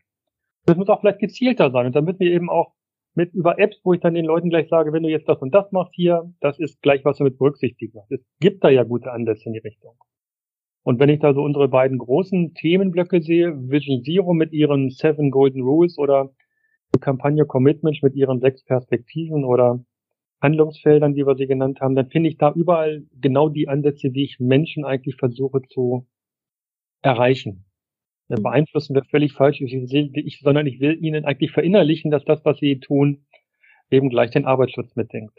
Das 0.66 0.77
muss 0.77 0.89
auch 0.89 1.01
vielleicht 1.01 1.20
gezielter 1.20 1.72
sein. 1.72 1.88
Und 1.88 1.96
dann 1.96 2.06
müssen 2.06 2.20
wir 2.20 2.32
eben 2.32 2.50
auch 2.50 2.74
mit 3.16 3.34
über 3.34 3.58
Apps, 3.58 3.80
wo 3.84 3.94
ich 3.94 4.00
dann 4.00 4.13
den 4.13 4.25
Leuten 4.25 4.50
gleich 4.50 4.70
sage, 4.70 4.94
wenn 4.94 5.04
du 5.04 5.10
jetzt 5.10 5.27
das 5.27 5.42
und 5.42 5.54
das 5.54 5.72
machst 5.72 5.94
hier, 5.96 6.32
das 6.39 6.60
ist 6.60 6.82
gleich, 6.82 7.04
was 7.04 7.18
du 7.18 7.24
mit 7.24 7.38
berücksichtigt 7.38 7.96
hast. 7.96 8.12
Es 8.12 8.24
gibt 8.39 8.63
da 8.63 8.70
ja 8.70 8.84
gute 8.84 9.12
Ansätze 9.12 9.46
in 9.48 9.54
die 9.54 9.60
Richtung. 9.60 9.96
Und 10.84 11.00
wenn 11.00 11.10
ich 11.10 11.20
da 11.20 11.34
so 11.34 11.42
unsere 11.42 11.68
beiden 11.68 11.98
großen 11.98 12.54
Themenblöcke 12.54 13.22
sehe, 13.22 13.54
Vision 13.70 14.04
Zero 14.04 14.34
mit 14.34 14.54
ihren 14.54 14.89
Seven 14.89 15.32
Golden 15.32 15.62
Rules 15.62 15.98
oder 15.98 16.32
die 16.96 17.00
Kampagne 17.00 17.46
Commitment 17.46 18.01
mit 18.01 18.16
ihren 18.16 18.39
sechs 18.39 18.63
Perspektiven 18.63 19.44
oder 19.44 19.84
Handlungsfeldern, 20.41 21.15
die 21.15 21.25
wir 21.25 21.36
sie 21.36 21.48
genannt 21.48 21.82
haben, 21.82 21.96
dann 21.96 22.10
finde 22.10 22.29
ich 22.29 22.38
da 22.38 22.51
überall 22.53 23.03
genau 23.20 23.50
die 23.50 23.67
Ansätze, 23.67 24.12
die 24.12 24.24
ich 24.24 24.39
Menschen 24.39 24.86
eigentlich 24.86 25.15
versuche 25.15 25.62
zu 25.63 26.08
erreichen. 27.01 27.65
Mhm. 28.27 28.44
Beeinflussen 28.44 28.96
wir 28.96 29.03
völlig 29.06 29.34
falsch, 29.34 29.62
ich, 29.62 29.74
ich, 29.74 30.39
sondern 30.39 30.67
ich 30.67 30.79
will 30.79 30.98
ihnen 31.03 31.25
eigentlich 31.25 31.51
verinnerlichen, 31.51 32.12
dass 32.12 32.25
das, 32.25 32.44
was 32.46 32.60
sie 32.60 32.79
tun, 32.79 33.25
eben 33.89 34.10
gleich 34.10 34.32
den 34.32 34.46
Arbeitsschutz 34.46 34.96
mitdenkt. 34.96 35.38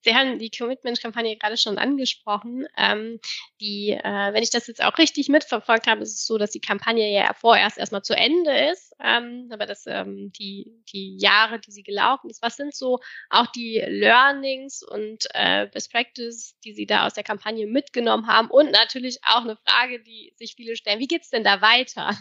Sie 0.00 0.14
haben 0.14 0.38
die 0.38 0.50
Commitment-Kampagne 0.50 1.36
gerade 1.36 1.56
schon 1.56 1.78
angesprochen. 1.78 2.66
Ähm, 2.76 3.18
die, 3.60 3.90
äh, 3.90 4.32
wenn 4.32 4.42
ich 4.42 4.50
das 4.50 4.66
jetzt 4.66 4.82
auch 4.82 4.96
richtig 4.98 5.28
mitverfolgt 5.28 5.86
habe, 5.86 6.02
ist 6.02 6.14
es 6.14 6.26
so, 6.26 6.38
dass 6.38 6.50
die 6.50 6.60
Kampagne 6.60 7.12
ja 7.12 7.32
vorerst 7.34 7.78
erstmal 7.78 8.02
zu 8.02 8.16
Ende 8.16 8.70
ist, 8.70 8.94
ähm, 9.02 9.48
aber 9.52 9.66
dass 9.66 9.86
ähm, 9.86 10.32
die, 10.38 10.82
die 10.92 11.16
Jahre, 11.18 11.58
die 11.58 11.72
sie 11.72 11.82
gelaufen 11.82 12.30
ist, 12.30 12.42
was 12.42 12.56
sind 12.56 12.74
so 12.74 13.00
auch 13.30 13.46
die 13.48 13.82
Learnings 13.86 14.82
und 14.82 15.26
äh, 15.34 15.66
Best 15.66 15.92
Practice, 15.92 16.56
die 16.64 16.72
Sie 16.72 16.86
da 16.86 17.06
aus 17.06 17.14
der 17.14 17.24
Kampagne 17.24 17.66
mitgenommen 17.66 18.26
haben? 18.26 18.50
Und 18.50 18.70
natürlich 18.70 19.18
auch 19.24 19.42
eine 19.42 19.56
Frage, 19.66 20.02
die 20.02 20.32
sich 20.36 20.54
viele 20.54 20.76
stellen, 20.76 21.00
wie 21.00 21.08
geht's 21.08 21.30
denn 21.30 21.44
da 21.44 21.60
weiter? 21.60 22.16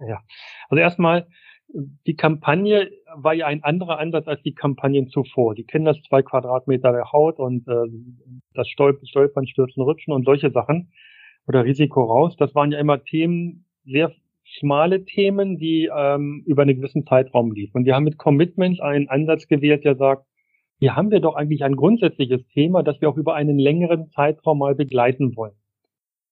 Ja, 0.00 0.24
also 0.70 0.80
erstmal 0.80 1.28
die 1.68 2.16
Kampagne 2.16 2.90
war 3.14 3.34
ja 3.34 3.46
ein 3.46 3.64
anderer 3.64 3.98
Ansatz 3.98 4.28
als 4.28 4.42
die 4.42 4.54
Kampagnen 4.54 5.08
zuvor. 5.08 5.54
Die 5.54 5.64
kennen 5.64 5.84
das 5.84 6.00
zwei 6.02 6.22
Quadratmeter 6.22 6.92
der 6.92 7.12
Haut 7.12 7.38
und 7.38 7.66
äh, 7.68 7.86
das 8.54 8.68
Stolpern, 8.68 9.46
Stürzen, 9.46 9.82
Rutschen 9.82 10.12
und 10.12 10.24
solche 10.24 10.50
Sachen 10.50 10.92
oder 11.46 11.64
Risiko 11.64 12.04
raus. 12.04 12.36
Das 12.36 12.54
waren 12.54 12.72
ja 12.72 12.78
immer 12.78 13.02
Themen, 13.02 13.66
sehr 13.84 14.12
schmale 14.44 15.04
Themen, 15.04 15.58
die 15.58 15.90
ähm, 15.94 16.42
über 16.46 16.62
einen 16.62 16.76
gewissen 16.76 17.04
Zeitraum 17.04 17.52
liefen. 17.52 17.78
Und 17.78 17.84
wir 17.84 17.94
haben 17.94 18.04
mit 18.04 18.18
Commitment 18.18 18.80
einen 18.80 19.08
Ansatz 19.08 19.48
gewählt, 19.48 19.84
der 19.84 19.96
sagt, 19.96 20.26
hier 20.78 20.94
haben 20.94 21.10
wir 21.10 21.20
doch 21.20 21.34
eigentlich 21.34 21.64
ein 21.64 21.74
grundsätzliches 21.74 22.46
Thema, 22.48 22.82
das 22.82 23.00
wir 23.00 23.08
auch 23.08 23.16
über 23.16 23.34
einen 23.34 23.58
längeren 23.58 24.10
Zeitraum 24.10 24.58
mal 24.58 24.74
begleiten 24.74 25.34
wollen. 25.36 25.54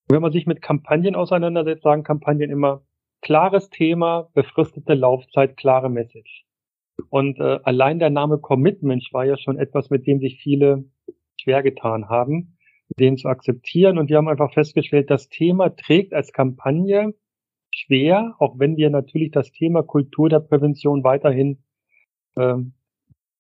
Und 0.07 0.15
wenn 0.17 0.23
man 0.23 0.33
sich 0.33 0.47
mit 0.47 0.63
Kampagnen 0.63 1.15
auseinandersetzt, 1.15 1.83
sagen 1.83 2.03
Kampagnen 2.03 2.51
immer, 2.51 2.83
klares 3.25 3.71
Thema, 3.71 4.29
befristete 4.35 4.93
Laufzeit, 4.93 5.57
klare 5.57 5.89
Message. 5.89 6.45
Und 7.09 7.41
äh, 7.41 7.59
allein 7.65 7.99
der 7.99 8.11
Name 8.11 8.39
Commitment 8.39 9.03
war 9.13 9.25
ja 9.25 9.39
schon 9.39 9.59
etwas, 9.59 9.89
mit 9.91 10.07
dem 10.07 10.21
sich 10.21 10.41
viele 10.43 10.85
schwer 11.41 11.63
getan 11.63 12.09
haben, 12.11 12.59
den 12.99 13.17
zu 13.17 13.29
akzeptieren. 13.29 13.99
Und 13.99 14.11
wir 14.11 14.19
haben 14.19 14.29
einfach 14.29 14.53
festgestellt, 14.53 15.11
das 15.11 15.31
Thema 15.31 15.71
trägt 15.71 16.13
als 16.13 16.33
Kampagne 16.33 17.15
schwer, 17.75 18.37
auch 18.39 18.59
wenn 18.59 18.77
wir 18.77 18.91
natürlich 18.91 19.31
das 19.31 19.51
Thema 19.51 19.83
Kultur 19.83 20.29
der 20.29 20.41
Prävention 20.41 21.03
weiterhin 21.03 21.65
ähm, 22.37 22.75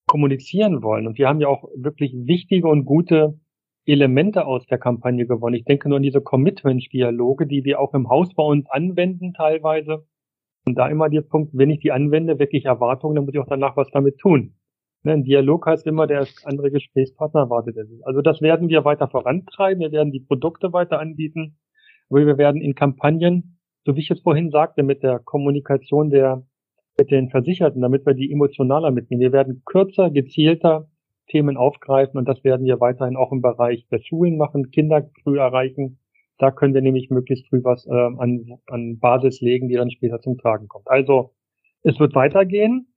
kommunizieren 0.07 0.83
wollen. 0.83 1.07
Und 1.07 1.19
wir 1.19 1.29
haben 1.29 1.41
ja 1.41 1.49
auch 1.49 1.69
wirklich 1.77 2.15
wichtige 2.15 2.69
und 2.69 2.87
gute 2.87 3.39
Elemente 3.87 4.47
aus 4.47 4.67
der 4.67 4.79
Kampagne 4.79 5.27
gewonnen. 5.27 5.57
Ich 5.57 5.65
denke 5.65 5.89
nur 5.89 5.97
an 5.97 6.03
diese 6.03 6.21
Commitment-Dialoge, 6.21 7.47
die 7.47 7.65
wir 7.65 7.81
auch 7.81 7.93
im 7.95 8.09
Haus 8.09 8.35
bei 8.35 8.43
uns 8.43 8.69
anwenden 8.71 9.35
teilweise. 9.35 10.07
Und 10.65 10.79
da 10.79 10.89
immer 10.89 11.11
der 11.11 11.21
Punkt, 11.21 11.51
wenn 11.53 11.71
ich 11.71 11.81
die 11.81 11.93
anwende, 11.93 12.39
wirklich 12.39 12.65
Erwartungen, 12.65 13.17
dann 13.17 13.25
muss 13.27 13.35
ich 13.35 13.41
auch 13.41 13.49
danach 13.49 13.77
was 13.77 13.91
damit 13.91 14.19
tun. 14.19 14.55
Ne, 15.03 15.13
ein 15.13 15.25
Dialog 15.25 15.67
heißt 15.67 15.87
immer, 15.87 16.07
der 16.07 16.27
andere 16.45 16.71
Gesprächspartner 16.71 17.41
erwartet 17.41 17.77
er 17.77 17.85
sich. 17.85 18.07
Also 18.07 18.23
das 18.23 18.41
werden 18.41 18.71
wir 18.71 18.87
weiter 18.87 19.09
vorantreiben. 19.09 19.81
Wir 19.81 19.93
werden 19.93 20.13
die 20.13 20.21
Produkte 20.21 20.73
weiter 20.73 20.99
anbieten. 20.99 21.59
Aber 22.09 22.27
wir 22.27 22.39
werden 22.39 22.63
in 22.63 22.75
Kampagnen, 22.75 23.59
so 23.85 23.95
wie 23.97 24.01
ich 24.01 24.11
es 24.11 24.21
vorhin 24.21 24.51
sagte, 24.51 24.83
mit 24.83 25.03
der 25.03 25.19
Kommunikation 25.19 26.09
der, 26.09 26.47
mit 26.97 27.11
den 27.11 27.29
Versicherten, 27.29 27.83
damit 27.83 28.07
wir 28.07 28.15
die 28.15 28.33
emotionaler 28.33 28.91
mitnehmen. 28.91 29.21
Wir 29.21 29.33
werden 29.33 29.63
kürzer, 29.67 30.11
gezielter, 30.11 30.89
Themen 31.29 31.57
aufgreifen 31.57 32.19
und 32.19 32.29
das 32.29 32.45
werden 32.45 32.67
wir 32.67 32.81
weiterhin 32.81 33.17
auch 33.17 33.33
im 33.33 33.43
Bereich 33.43 33.87
der 33.91 34.01
Schulen 34.01 34.37
machen, 34.37 34.71
Kinder 34.71 35.11
früh 35.23 35.39
erreichen. 35.39 35.99
Da 36.39 36.51
können 36.51 36.75
wir 36.75 36.83
nämlich 36.83 37.11
möglichst 37.11 37.49
früh 37.49 37.63
was 37.63 37.87
äh, 37.87 37.91
an, 37.91 38.59
an 38.67 38.99
Basis 38.99 39.41
legen, 39.41 39.69
die 39.69 39.77
dann 39.77 39.91
später 39.91 40.21
zum 40.21 40.37
Tragen 40.37 40.69
kommt. 40.69 40.89
Also 40.89 41.35
es 41.83 41.99
wird 42.01 42.15
weitergehen, 42.15 42.89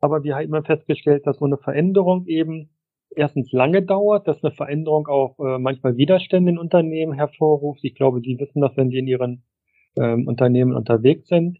aber 0.00 0.22
wir 0.24 0.36
haben 0.36 0.44
immer 0.44 0.62
festgestellt, 0.62 1.26
dass 1.26 1.38
so 1.38 1.44
eine 1.44 1.58
Veränderung 1.58 2.26
eben 2.26 2.70
erstens 3.14 3.52
lange 3.52 3.82
dauert, 3.82 4.26
dass 4.26 4.42
eine 4.42 4.52
Veränderung 4.52 5.08
auch 5.08 5.38
äh, 5.38 5.58
manchmal 5.58 5.96
Widerstände 5.96 6.52
in 6.52 6.58
Unternehmen 6.58 7.12
hervorruft. 7.12 7.80
Ich 7.82 7.94
glaube, 7.94 8.20
Sie 8.20 8.38
wissen 8.38 8.60
das, 8.60 8.76
wenn 8.76 8.90
Sie 8.90 8.98
in 8.98 9.06
Ihren 9.06 9.42
ähm, 9.96 10.26
Unternehmen 10.26 10.74
unterwegs 10.74 11.28
sind 11.28 11.58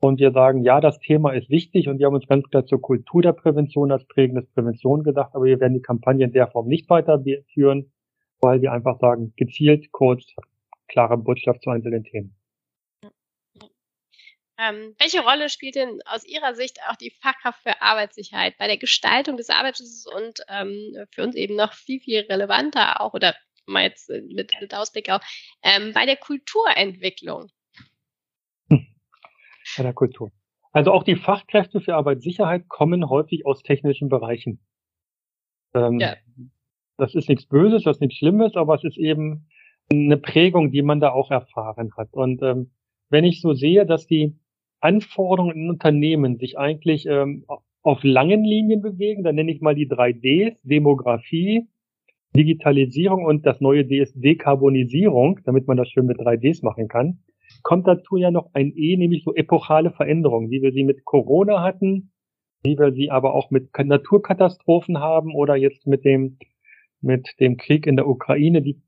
und 0.00 0.20
wir 0.20 0.32
sagen, 0.32 0.62
ja, 0.62 0.80
das 0.80 0.98
Thema 1.00 1.32
ist 1.32 1.50
wichtig 1.50 1.88
und 1.88 1.98
wir 1.98 2.06
haben 2.06 2.14
uns 2.14 2.28
ganz 2.28 2.48
klar 2.48 2.66
zur 2.66 2.80
Kultur 2.80 3.22
der 3.22 3.32
Prävention 3.32 3.90
als 3.90 4.06
prägendes 4.06 4.46
Prävention 4.52 5.02
gedacht, 5.02 5.34
aber 5.34 5.44
wir 5.44 5.60
werden 5.60 5.74
die 5.74 5.82
Kampagne 5.82 6.24
in 6.24 6.32
der 6.32 6.48
Form 6.48 6.68
nicht 6.68 6.88
weiterführen, 6.88 7.92
weil 8.40 8.62
wir 8.62 8.72
einfach 8.72 8.98
sagen, 9.00 9.32
gezielt, 9.36 9.90
kurz, 9.90 10.24
klare 10.86 11.16
Botschaft 11.16 11.62
zu 11.62 11.70
einzelnen 11.70 12.04
Themen. 12.04 12.34
Ähm, 14.60 14.96
welche 14.98 15.20
Rolle 15.20 15.50
spielt 15.50 15.76
denn 15.76 16.00
aus 16.04 16.24
Ihrer 16.24 16.54
Sicht 16.54 16.80
auch 16.88 16.96
die 16.96 17.12
Fachkraft 17.22 17.62
für 17.62 17.80
Arbeitssicherheit 17.80 18.58
bei 18.58 18.66
der 18.66 18.76
Gestaltung 18.76 19.36
des 19.36 19.50
Arbeitsschutzes 19.50 20.06
und 20.06 20.40
ähm, 20.48 21.06
für 21.12 21.22
uns 21.22 21.36
eben 21.36 21.54
noch 21.54 21.72
viel, 21.72 22.00
viel 22.00 22.20
relevanter 22.22 23.00
auch 23.00 23.14
oder 23.14 23.36
mal 23.66 23.84
jetzt 23.84 24.08
mit, 24.08 24.50
mit 24.60 24.74
Ausblick 24.74 25.10
auch 25.10 25.20
ähm, 25.62 25.92
bei 25.92 26.06
der 26.06 26.16
Kulturentwicklung? 26.16 27.50
Bei 29.78 29.84
der 29.84 29.94
Kultur. 29.94 30.30
Also 30.72 30.92
auch 30.92 31.02
die 31.02 31.16
Fachkräfte 31.16 31.80
für 31.80 31.94
Arbeitssicherheit 31.94 32.68
kommen 32.68 33.08
häufig 33.08 33.46
aus 33.46 33.62
technischen 33.62 34.08
Bereichen. 34.08 34.60
Ähm, 35.74 35.98
ja. 35.98 36.14
Das 36.98 37.14
ist 37.14 37.28
nichts 37.28 37.46
Böses, 37.46 37.84
das 37.84 37.96
ist 37.96 38.00
nichts 38.00 38.18
Schlimmes, 38.18 38.56
aber 38.56 38.74
es 38.74 38.84
ist 38.84 38.98
eben 38.98 39.46
eine 39.90 40.18
Prägung, 40.18 40.70
die 40.70 40.82
man 40.82 41.00
da 41.00 41.10
auch 41.10 41.30
erfahren 41.30 41.92
hat. 41.96 42.12
Und 42.12 42.42
ähm, 42.42 42.70
wenn 43.08 43.24
ich 43.24 43.40
so 43.40 43.54
sehe, 43.54 43.86
dass 43.86 44.06
die 44.06 44.36
Anforderungen 44.80 45.56
in 45.56 45.70
Unternehmen 45.70 46.36
sich 46.36 46.58
eigentlich 46.58 47.06
ähm, 47.06 47.46
auf 47.82 48.04
langen 48.04 48.44
Linien 48.44 48.82
bewegen, 48.82 49.22
dann 49.22 49.36
nenne 49.36 49.50
ich 49.50 49.60
mal 49.60 49.74
die 49.74 49.88
drei 49.88 50.12
Ds, 50.12 50.60
Demografie, 50.62 51.66
Digitalisierung 52.36 53.24
und 53.24 53.46
das 53.46 53.60
neue 53.60 53.86
D 53.86 54.00
ist 54.00 54.14
Dekarbonisierung, 54.14 55.40
damit 55.44 55.66
man 55.66 55.78
das 55.78 55.88
schön 55.88 56.04
mit 56.04 56.20
drei 56.20 56.36
Ds 56.36 56.62
machen 56.62 56.88
kann 56.88 57.20
kommt 57.62 57.86
dazu 57.86 58.16
ja 58.16 58.30
noch 58.30 58.50
ein 58.52 58.72
E, 58.74 58.96
nämlich 58.96 59.24
so 59.24 59.34
epochale 59.34 59.90
Veränderungen, 59.90 60.50
wie 60.50 60.62
wir 60.62 60.72
sie 60.72 60.84
mit 60.84 61.04
Corona 61.04 61.62
hatten, 61.62 62.12
wie 62.62 62.78
wir 62.78 62.92
sie 62.92 63.10
aber 63.10 63.34
auch 63.34 63.50
mit 63.50 63.70
Naturkatastrophen 63.76 64.98
haben 64.98 65.34
oder 65.34 65.56
jetzt 65.56 65.86
mit 65.86 66.04
dem, 66.04 66.38
mit 67.00 67.28
dem 67.40 67.56
Krieg 67.56 67.86
in 67.86 67.96
der 67.96 68.08
Ukraine, 68.08 68.62
die 68.62 68.80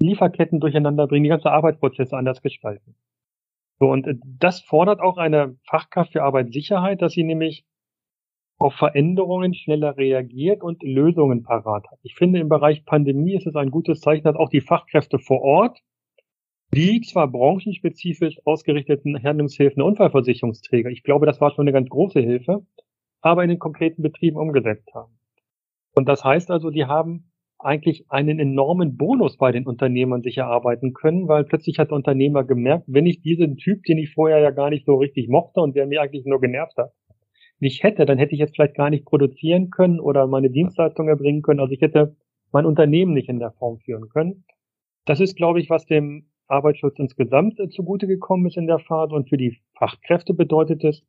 Lieferketten 0.00 0.60
durcheinander 0.60 1.06
bringen, 1.06 1.24
die 1.24 1.30
ganze 1.30 1.50
Arbeitsprozesse 1.50 2.16
anders 2.16 2.42
gestalten. 2.42 2.94
So, 3.80 3.86
und 3.86 4.08
das 4.24 4.60
fordert 4.60 5.00
auch 5.00 5.18
eine 5.18 5.56
Fachkraft 5.64 6.12
für 6.12 6.22
Arbeitssicherheit, 6.22 7.02
dass 7.02 7.12
sie 7.12 7.24
nämlich 7.24 7.64
auf 8.58 8.74
Veränderungen 8.74 9.54
schneller 9.54 9.96
reagiert 9.96 10.62
und 10.62 10.82
Lösungen 10.82 11.44
parat 11.44 11.86
hat. 11.90 11.98
Ich 12.02 12.16
finde, 12.16 12.40
im 12.40 12.48
Bereich 12.48 12.84
Pandemie 12.84 13.36
ist 13.36 13.46
es 13.46 13.54
ein 13.54 13.70
gutes 13.70 14.00
Zeichen, 14.00 14.24
dass 14.24 14.34
auch 14.34 14.50
die 14.50 14.60
Fachkräfte 14.60 15.20
vor 15.20 15.42
Ort 15.42 15.80
die 16.74 17.00
zwar 17.00 17.28
branchenspezifisch 17.28 18.38
ausgerichteten 18.44 19.22
Handlungshilfen 19.22 19.76
der 19.76 19.86
Unfallversicherungsträger, 19.86 20.90
ich 20.90 21.02
glaube, 21.02 21.26
das 21.26 21.40
war 21.40 21.50
schon 21.50 21.64
eine 21.64 21.72
ganz 21.72 21.88
große 21.88 22.20
Hilfe, 22.20 22.66
aber 23.20 23.42
in 23.42 23.48
den 23.48 23.58
konkreten 23.58 24.02
Betrieben 24.02 24.36
umgesetzt 24.36 24.88
haben. 24.94 25.18
Und 25.94 26.08
das 26.08 26.24
heißt 26.24 26.50
also, 26.50 26.70
die 26.70 26.84
haben 26.84 27.32
eigentlich 27.58 28.04
einen 28.08 28.38
enormen 28.38 28.96
Bonus 28.96 29.36
bei 29.36 29.50
den 29.50 29.66
Unternehmern 29.66 30.22
sich 30.22 30.38
erarbeiten 30.38 30.92
können, 30.92 31.26
weil 31.26 31.44
plötzlich 31.44 31.78
hat 31.78 31.88
der 31.88 31.96
Unternehmer 31.96 32.44
gemerkt, 32.44 32.84
wenn 32.86 33.06
ich 33.06 33.20
diesen 33.20 33.56
Typ, 33.56 33.82
den 33.82 33.98
ich 33.98 34.12
vorher 34.12 34.38
ja 34.38 34.50
gar 34.50 34.70
nicht 34.70 34.86
so 34.86 34.94
richtig 34.96 35.28
mochte 35.28 35.60
und 35.60 35.74
der 35.74 35.86
mir 35.86 36.00
eigentlich 36.00 36.24
nur 36.24 36.40
genervt 36.40 36.76
hat, 36.76 36.92
nicht 37.58 37.82
hätte, 37.82 38.06
dann 38.06 38.18
hätte 38.18 38.34
ich 38.34 38.38
jetzt 38.38 38.54
vielleicht 38.54 38.76
gar 38.76 38.90
nicht 38.90 39.04
produzieren 39.04 39.70
können 39.70 39.98
oder 39.98 40.28
meine 40.28 40.50
Dienstleistung 40.50 41.08
erbringen 41.08 41.42
können. 41.42 41.58
Also 41.58 41.72
ich 41.72 41.80
hätte 41.80 42.14
mein 42.52 42.66
Unternehmen 42.66 43.14
nicht 43.14 43.28
in 43.28 43.40
der 43.40 43.50
Form 43.52 43.78
führen 43.78 44.08
können. 44.08 44.44
Das 45.04 45.18
ist, 45.18 45.36
glaube 45.36 45.60
ich, 45.60 45.68
was 45.68 45.86
dem 45.86 46.30
Arbeitsschutz 46.48 46.98
insgesamt 46.98 47.58
äh, 47.60 47.68
zugute 47.68 48.06
gekommen 48.06 48.46
ist 48.46 48.56
in 48.56 48.66
der 48.66 48.78
Phase. 48.78 49.14
Und 49.14 49.28
für 49.28 49.36
die 49.36 49.58
Fachkräfte 49.78 50.34
bedeutet 50.34 50.84
es, 50.84 51.04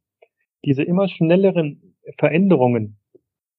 diese 0.65 0.83
immer 0.83 1.07
schnelleren 1.07 1.95
Veränderungen 2.17 2.97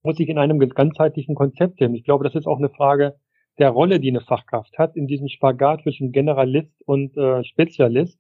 muss 0.03 0.17
sich 0.17 0.29
in 0.29 0.39
einem 0.39 0.59
ganzheitlichen 0.59 1.35
Konzept 1.35 1.79
sehen. 1.79 1.95
Ich 1.95 2.05
glaube, 2.05 2.25
das 2.25 2.35
ist 2.35 2.47
auch 2.47 2.59
eine 2.59 2.71
Frage 2.71 3.17
der 3.59 3.71
Rolle, 3.71 4.01
die 4.01 4.09
eine 4.09 4.23
Fachkraft 4.23 4.79
hat, 4.79 4.97
in 4.97 5.07
diesem 5.07 5.29
Spagat 5.29 5.83
zwischen 5.83 6.13
Generalist 6.13 6.73
und 6.87 7.17
äh, 7.17 7.45
Spezialist, 7.45 8.19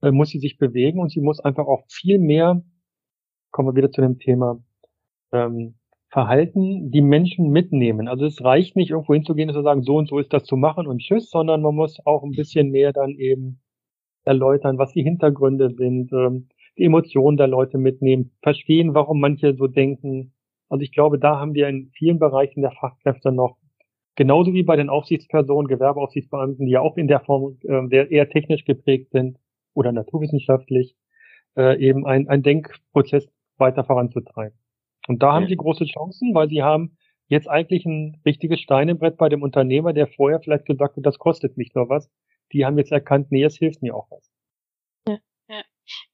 äh, 0.00 0.10
muss 0.10 0.30
sie 0.30 0.38
sich 0.38 0.56
bewegen 0.56 1.00
und 1.00 1.10
sie 1.10 1.20
muss 1.20 1.40
einfach 1.40 1.66
auch 1.66 1.84
viel 1.88 2.18
mehr, 2.18 2.62
kommen 3.50 3.68
wir 3.68 3.76
wieder 3.76 3.90
zu 3.90 4.00
dem 4.00 4.18
Thema, 4.18 4.64
ähm, 5.32 5.74
Verhalten, 6.12 6.90
die 6.90 7.00
Menschen 7.00 7.48
mitnehmen. 7.50 8.06
Also 8.06 8.26
es 8.26 8.44
reicht 8.44 8.76
nicht, 8.76 8.90
irgendwo 8.90 9.14
hinzugehen 9.14 9.48
und 9.48 9.54
zu 9.54 9.62
sagen, 9.62 9.82
so 9.82 9.96
und 9.96 10.08
so 10.08 10.18
ist 10.18 10.30
das 10.34 10.44
zu 10.44 10.56
machen 10.56 10.86
und 10.86 10.98
tschüss, 10.98 11.30
sondern 11.30 11.62
man 11.62 11.74
muss 11.74 12.04
auch 12.04 12.22
ein 12.22 12.32
bisschen 12.32 12.70
mehr 12.70 12.92
dann 12.92 13.12
eben 13.12 13.62
erläutern, 14.24 14.76
was 14.76 14.92
die 14.92 15.02
Hintergründe 15.02 15.70
sind, 15.70 16.12
ähm, 16.12 16.48
die 16.76 16.84
Emotionen 16.84 17.38
der 17.38 17.46
Leute 17.46 17.78
mitnehmen, 17.78 18.32
verstehen, 18.42 18.94
warum 18.94 19.20
manche 19.20 19.54
so 19.54 19.68
denken. 19.68 20.34
Also 20.68 20.82
ich 20.82 20.92
glaube, 20.92 21.18
da 21.18 21.40
haben 21.40 21.54
wir 21.54 21.68
in 21.68 21.90
vielen 21.94 22.18
Bereichen 22.18 22.60
der 22.60 22.72
Fachkräfte 22.72 23.32
noch, 23.32 23.56
genauso 24.14 24.52
wie 24.52 24.64
bei 24.64 24.76
den 24.76 24.90
Aufsichtspersonen, 24.90 25.66
Gewerbeaufsichtsbeamten, 25.66 26.66
die 26.66 26.72
ja 26.72 26.82
auch 26.82 26.98
in 26.98 27.08
der 27.08 27.20
Form 27.20 27.56
äh, 27.62 28.14
eher 28.14 28.28
technisch 28.28 28.66
geprägt 28.66 29.12
sind 29.12 29.38
oder 29.72 29.92
naturwissenschaftlich, 29.92 30.94
äh, 31.56 31.78
eben 31.80 32.06
ein, 32.06 32.28
ein 32.28 32.42
Denkprozess 32.42 33.26
weiter 33.56 33.84
voranzutreiben. 33.84 34.61
Und 35.08 35.22
da 35.22 35.32
haben 35.32 35.48
sie 35.48 35.56
große 35.56 35.84
Chancen, 35.84 36.34
weil 36.34 36.48
sie 36.48 36.62
haben 36.62 36.96
jetzt 37.28 37.48
eigentlich 37.48 37.84
ein 37.86 38.20
richtiges 38.24 38.60
Stein 38.60 38.88
im 38.88 38.98
Brett 38.98 39.16
bei 39.16 39.28
dem 39.28 39.42
Unternehmer, 39.42 39.92
der 39.92 40.06
vorher 40.06 40.40
vielleicht 40.40 40.66
gesagt 40.66 40.96
hat, 40.96 41.06
das 41.06 41.18
kostet 41.18 41.56
mich 41.56 41.74
nur 41.74 41.88
was. 41.88 42.10
Die 42.52 42.64
haben 42.64 42.78
jetzt 42.78 42.92
erkannt, 42.92 43.32
nee, 43.32 43.42
es 43.42 43.56
hilft 43.56 43.82
mir 43.82 43.94
auch 43.94 44.10
was. 44.10 44.30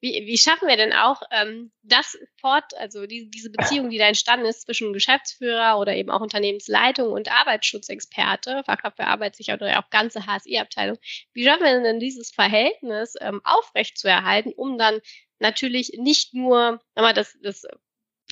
Wie, 0.00 0.26
wie 0.26 0.38
schaffen 0.38 0.68
wir 0.68 0.76
denn 0.76 0.92
auch 0.92 1.22
ähm, 1.30 1.72
das 1.82 2.16
fort, 2.40 2.74
also 2.78 3.06
die, 3.06 3.30
diese 3.30 3.50
Beziehung, 3.50 3.90
die 3.90 3.98
da 3.98 4.06
entstanden 4.08 4.46
ist 4.46 4.62
zwischen 4.62 4.92
Geschäftsführer 4.92 5.78
oder 5.78 5.94
eben 5.94 6.10
auch 6.10 6.20
Unternehmensleitung 6.20 7.12
und 7.12 7.30
Arbeitsschutzexperte, 7.30 8.62
Fachkraft 8.64 8.96
für 8.96 9.06
Arbeitssicherheit 9.06 9.60
oder 9.60 9.78
auch 9.78 9.90
ganze 9.90 10.26
HSI-Abteilung, 10.26 10.98
wie 11.32 11.44
schaffen 11.44 11.64
wir 11.64 11.82
denn 11.82 12.00
dieses 12.00 12.30
Verhältnis 12.30 13.14
ähm, 13.20 13.40
aufrechtzuerhalten, 13.44 14.52
um 14.56 14.78
dann 14.78 15.00
natürlich 15.38 15.92
nicht 15.98 16.34
nur 16.34 16.80
mal 16.96 17.14
das, 17.14 17.36
das 17.42 17.66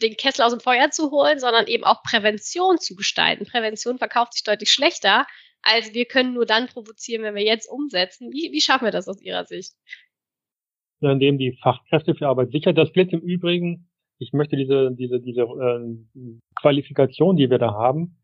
den 0.02 0.16
Kessel 0.16 0.42
aus 0.42 0.52
dem 0.52 0.60
Feuer 0.60 0.90
zu 0.90 1.10
holen, 1.10 1.38
sondern 1.38 1.66
eben 1.66 1.84
auch 1.84 2.02
Prävention 2.02 2.78
zu 2.78 2.94
gestalten. 2.94 3.46
Prävention 3.46 3.98
verkauft 3.98 4.34
sich 4.34 4.42
deutlich 4.42 4.70
schlechter, 4.70 5.26
als 5.62 5.94
wir 5.94 6.04
können 6.04 6.34
nur 6.34 6.46
dann 6.46 6.66
provozieren, 6.68 7.22
wenn 7.22 7.34
wir 7.34 7.44
jetzt 7.44 7.68
umsetzen. 7.68 8.30
Wie, 8.32 8.52
wie 8.52 8.60
schaffen 8.60 8.84
wir 8.84 8.92
das 8.92 9.08
aus 9.08 9.20
Ihrer 9.20 9.44
Sicht? 9.44 9.72
indem 11.00 11.38
die 11.38 11.52
Fachkräfte 11.62 12.14
für 12.14 12.26
Arbeit 12.26 12.50
sicher. 12.52 12.72
Das 12.72 12.92
gilt 12.92 13.12
im 13.12 13.20
Übrigen, 13.20 13.88
ich 14.18 14.32
möchte 14.32 14.56
diese, 14.56 14.90
diese, 14.92 15.20
diese 15.20 15.42
äh, 15.42 16.38
Qualifikation, 16.54 17.36
die 17.36 17.50
wir 17.50 17.58
da 17.58 17.72
haben, 17.74 18.16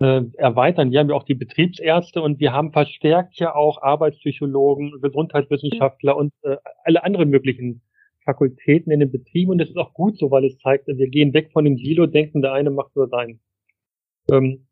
äh, 0.00 0.22
erweitern. 0.36 0.90
Wir 0.90 1.00
haben 1.00 1.10
ja 1.10 1.14
auch 1.14 1.24
die 1.24 1.34
Betriebsärzte 1.34 2.22
und 2.22 2.40
wir 2.40 2.52
haben 2.52 2.72
verstärkt 2.72 3.38
ja 3.38 3.54
auch 3.54 3.82
Arbeitspsychologen, 3.82 5.00
Gesundheitswissenschaftler 5.00 6.16
und 6.16 6.32
äh, 6.42 6.56
alle 6.84 7.04
anderen 7.04 7.30
möglichen 7.30 7.82
Fakultäten 8.24 8.92
in 8.92 9.00
den 9.00 9.10
Betrieben. 9.10 9.52
Und 9.52 9.58
das 9.58 9.68
ist 9.68 9.76
auch 9.76 9.94
gut 9.94 10.18
so, 10.18 10.30
weil 10.30 10.44
es 10.44 10.58
zeigt, 10.58 10.86
wir 10.86 11.08
gehen 11.08 11.34
weg 11.34 11.50
von 11.52 11.64
dem 11.64 11.76
Silo-Denken, 11.76 12.42
der 12.42 12.52
eine 12.52 12.70
macht 12.70 12.94
nur 12.96 13.08
sein. 13.08 13.40
Ähm, 14.30 14.66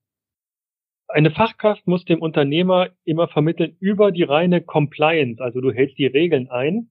eine 1.09 1.31
Fachkraft 1.31 1.87
muss 1.87 2.05
dem 2.05 2.23
Unternehmer 2.23 2.91
immer 3.05 3.29
vermitteln 3.29 3.77
über 3.81 4.13
die 4.13 4.23
reine 4.23 4.61
Compliance, 4.61 5.43
also 5.43 5.61
du 5.61 5.73
hältst 5.73 5.99
die 5.99 6.07
Regeln 6.07 6.49
ein, 6.51 6.91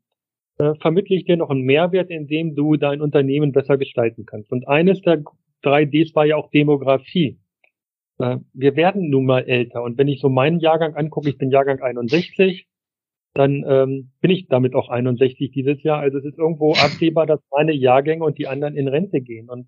äh, 0.57 0.75
vermittle 0.75 1.15
ich 1.15 1.23
dir 1.23 1.37
noch 1.37 1.49
einen 1.49 1.61
Mehrwert, 1.61 2.09
indem 2.09 2.53
du 2.55 2.75
dein 2.75 3.01
Unternehmen 3.01 3.53
besser 3.53 3.77
gestalten 3.77 4.25
kannst. 4.25 4.51
Und 4.51 4.67
eines 4.67 5.01
der 5.01 5.23
drei 5.61 5.85
Ds 5.85 6.15
war 6.15 6.25
ja 6.25 6.35
auch 6.35 6.49
Demografie. 6.51 7.39
Äh, 8.19 8.37
wir 8.53 8.75
werden 8.75 9.09
nun 9.09 9.25
mal 9.25 9.45
älter. 9.47 9.81
Und 9.83 9.97
wenn 9.97 10.09
ich 10.09 10.19
so 10.19 10.29
meinen 10.29 10.59
Jahrgang 10.59 10.95
angucke, 10.95 11.29
ich 11.29 11.37
bin 11.37 11.49
Jahrgang 11.49 11.81
61, 11.81 12.67
dann 13.33 13.63
ähm, 13.67 14.11
bin 14.21 14.31
ich 14.31 14.47
damit 14.47 14.75
auch 14.75 14.89
61 14.89 15.51
dieses 15.51 15.83
Jahr. 15.83 15.99
Also 15.99 16.17
es 16.17 16.25
ist 16.25 16.37
irgendwo 16.37 16.73
absehbar, 16.73 17.25
dass 17.25 17.39
meine 17.51 17.73
Jahrgänge 17.73 18.23
und 18.23 18.37
die 18.37 18.47
anderen 18.47 18.75
in 18.75 18.87
Rente 18.87 19.21
gehen. 19.21 19.49
Und 19.49 19.67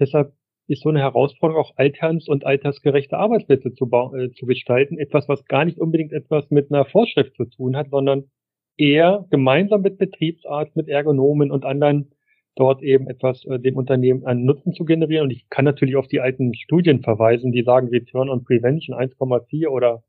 deshalb 0.00 0.32
ist 0.66 0.82
so 0.82 0.88
eine 0.88 1.00
Herausforderung 1.00 1.62
auch 1.62 1.76
alterns- 1.76 2.28
und 2.28 2.46
altersgerechte 2.46 3.18
Arbeitsplätze 3.18 3.74
zu, 3.74 3.90
äh, 4.14 4.30
zu 4.32 4.46
gestalten. 4.46 4.98
Etwas, 4.98 5.28
was 5.28 5.44
gar 5.44 5.64
nicht 5.64 5.78
unbedingt 5.78 6.12
etwas 6.12 6.50
mit 6.50 6.72
einer 6.72 6.84
Vorschrift 6.84 7.36
zu 7.36 7.44
tun 7.44 7.76
hat, 7.76 7.90
sondern 7.90 8.30
eher 8.78 9.26
gemeinsam 9.30 9.82
mit 9.82 9.98
Betriebsarzt, 9.98 10.74
mit 10.76 10.88
Ergonomen 10.88 11.50
und 11.50 11.64
anderen 11.64 12.12
dort 12.54 12.82
eben 12.82 13.08
etwas 13.08 13.44
äh, 13.44 13.58
dem 13.58 13.76
Unternehmen 13.76 14.24
einen 14.24 14.44
Nutzen 14.44 14.72
zu 14.72 14.84
generieren. 14.84 15.24
Und 15.24 15.30
ich 15.30 15.48
kann 15.50 15.64
natürlich 15.64 15.96
auf 15.96 16.08
die 16.08 16.20
alten 16.20 16.54
Studien 16.54 17.02
verweisen, 17.02 17.52
die 17.52 17.62
sagen 17.62 17.88
Return 17.88 18.28
on 18.28 18.44
Prevention 18.44 18.96
1,4 18.96 19.68
oder 19.68 20.02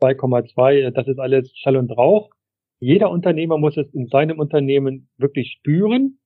2,2, 0.00 0.90
das 0.90 1.06
ist 1.08 1.18
alles 1.18 1.52
Schall 1.56 1.76
und 1.76 1.90
Rauch. 1.90 2.30
Jeder 2.80 3.10
Unternehmer 3.10 3.58
muss 3.58 3.76
es 3.76 3.92
in 3.92 4.06
seinem 4.06 4.38
Unternehmen 4.38 5.08
wirklich 5.18 5.52
spüren. 5.52 6.18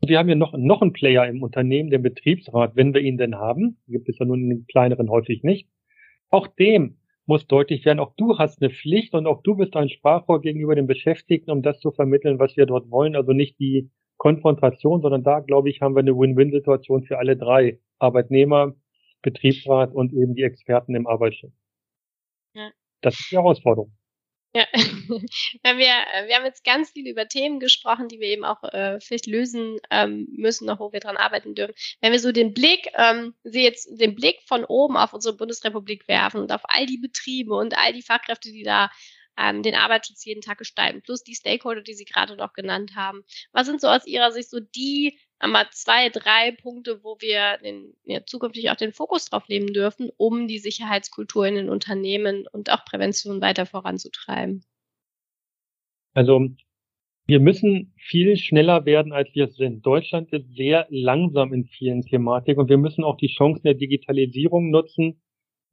Und 0.00 0.10
wir 0.10 0.18
haben 0.18 0.28
ja 0.28 0.34
noch, 0.34 0.52
noch 0.56 0.82
einen 0.82 0.92
Player 0.92 1.26
im 1.26 1.42
Unternehmen, 1.42 1.90
den 1.90 2.02
Betriebsrat, 2.02 2.76
wenn 2.76 2.92
wir 2.92 3.00
ihn 3.00 3.16
denn 3.16 3.36
haben. 3.36 3.78
Gibt 3.88 4.08
es 4.08 4.18
ja 4.18 4.26
nun 4.26 4.42
in 4.42 4.48
den 4.50 4.66
kleineren 4.66 5.08
häufig 5.08 5.42
nicht. 5.42 5.68
Auch 6.28 6.46
dem 6.46 6.98
muss 7.26 7.46
deutlich 7.46 7.86
werden, 7.86 8.00
auch 8.00 8.14
du 8.16 8.36
hast 8.38 8.60
eine 8.60 8.70
Pflicht 8.70 9.14
und 9.14 9.26
auch 9.26 9.42
du 9.42 9.56
bist 9.56 9.76
ein 9.76 9.88
Sprachrohr 9.88 10.42
gegenüber 10.42 10.74
den 10.74 10.86
Beschäftigten, 10.86 11.50
um 11.50 11.62
das 11.62 11.80
zu 11.80 11.90
vermitteln, 11.90 12.38
was 12.38 12.54
wir 12.56 12.66
dort 12.66 12.90
wollen. 12.90 13.16
Also 13.16 13.32
nicht 13.32 13.58
die 13.58 13.90
Konfrontation, 14.18 15.00
sondern 15.00 15.22
da, 15.22 15.40
glaube 15.40 15.70
ich, 15.70 15.80
haben 15.80 15.94
wir 15.94 16.00
eine 16.00 16.16
Win-Win-Situation 16.16 17.04
für 17.04 17.18
alle 17.18 17.36
drei. 17.36 17.78
Arbeitnehmer, 17.98 18.74
Betriebsrat 19.22 19.94
und 19.94 20.12
eben 20.12 20.34
die 20.34 20.42
Experten 20.42 20.94
im 20.94 21.06
Arbeitsschutz. 21.06 21.54
Ja. 22.54 22.70
Das 23.00 23.18
ist 23.18 23.30
die 23.30 23.36
Herausforderung. 23.36 23.92
Ja, 24.56 24.66
wir, 24.72 25.72
äh, 25.72 26.28
wir 26.28 26.36
haben 26.36 26.44
jetzt 26.44 26.62
ganz 26.64 26.90
viel 26.90 27.08
über 27.08 27.26
Themen 27.26 27.58
gesprochen, 27.58 28.06
die 28.06 28.20
wir 28.20 28.28
eben 28.28 28.44
auch 28.44 28.62
äh, 28.62 29.00
vielleicht 29.00 29.26
lösen 29.26 29.78
ähm, 29.90 30.28
müssen, 30.30 30.66
noch 30.66 30.78
wo 30.78 30.92
wir 30.92 31.00
dran 31.00 31.16
arbeiten 31.16 31.56
dürfen. 31.56 31.74
Wenn 32.00 32.12
wir 32.12 32.20
so 32.20 32.30
den 32.30 32.54
Blick, 32.54 32.88
ähm, 32.94 33.34
Sie 33.42 33.62
jetzt 33.62 33.88
den 33.90 34.14
Blick 34.14 34.42
von 34.46 34.64
oben 34.64 34.96
auf 34.96 35.12
unsere 35.12 35.36
Bundesrepublik 35.36 36.06
werfen 36.06 36.40
und 36.40 36.52
auf 36.52 36.60
all 36.64 36.86
die 36.86 36.98
Betriebe 36.98 37.52
und 37.54 37.76
all 37.76 37.92
die 37.92 38.02
Fachkräfte, 38.02 38.52
die 38.52 38.62
da 38.62 38.90
ähm, 39.36 39.64
den 39.64 39.74
Arbeitsschutz 39.74 40.24
jeden 40.24 40.40
Tag 40.40 40.58
gestalten, 40.58 41.02
plus 41.02 41.24
die 41.24 41.34
Stakeholder, 41.34 41.82
die 41.82 41.94
Sie 41.94 42.04
gerade 42.04 42.36
noch 42.36 42.52
genannt 42.52 42.92
haben. 42.94 43.24
Was 43.50 43.66
sind 43.66 43.80
so 43.80 43.88
aus 43.88 44.06
Ihrer 44.06 44.30
Sicht 44.30 44.50
so 44.50 44.60
die 44.60 45.18
einmal 45.38 45.66
zwei, 45.70 46.08
drei 46.08 46.52
Punkte, 46.52 47.02
wo 47.02 47.16
wir 47.20 47.58
den, 47.58 47.94
ja, 48.04 48.24
zukünftig 48.24 48.70
auch 48.70 48.76
den 48.76 48.92
Fokus 48.92 49.26
drauf 49.26 49.48
nehmen 49.48 49.72
dürfen, 49.72 50.10
um 50.16 50.48
die 50.48 50.58
Sicherheitskultur 50.58 51.46
in 51.46 51.54
den 51.54 51.70
Unternehmen 51.70 52.46
und 52.52 52.70
auch 52.70 52.84
Prävention 52.84 53.40
weiter 53.40 53.66
voranzutreiben? 53.66 54.64
Also 56.14 56.48
wir 57.26 57.40
müssen 57.40 57.94
viel 57.96 58.36
schneller 58.36 58.84
werden, 58.84 59.12
als 59.12 59.34
wir 59.34 59.46
es 59.46 59.56
sind. 59.56 59.84
Deutschland 59.84 60.30
ist 60.32 60.54
sehr 60.54 60.86
langsam 60.90 61.52
in 61.52 61.64
vielen 61.64 62.02
Thematiken 62.02 62.60
und 62.60 62.68
wir 62.68 62.76
müssen 62.76 63.02
auch 63.02 63.16
die 63.16 63.28
Chancen 63.28 63.62
der 63.62 63.74
Digitalisierung 63.74 64.70
nutzen. 64.70 65.22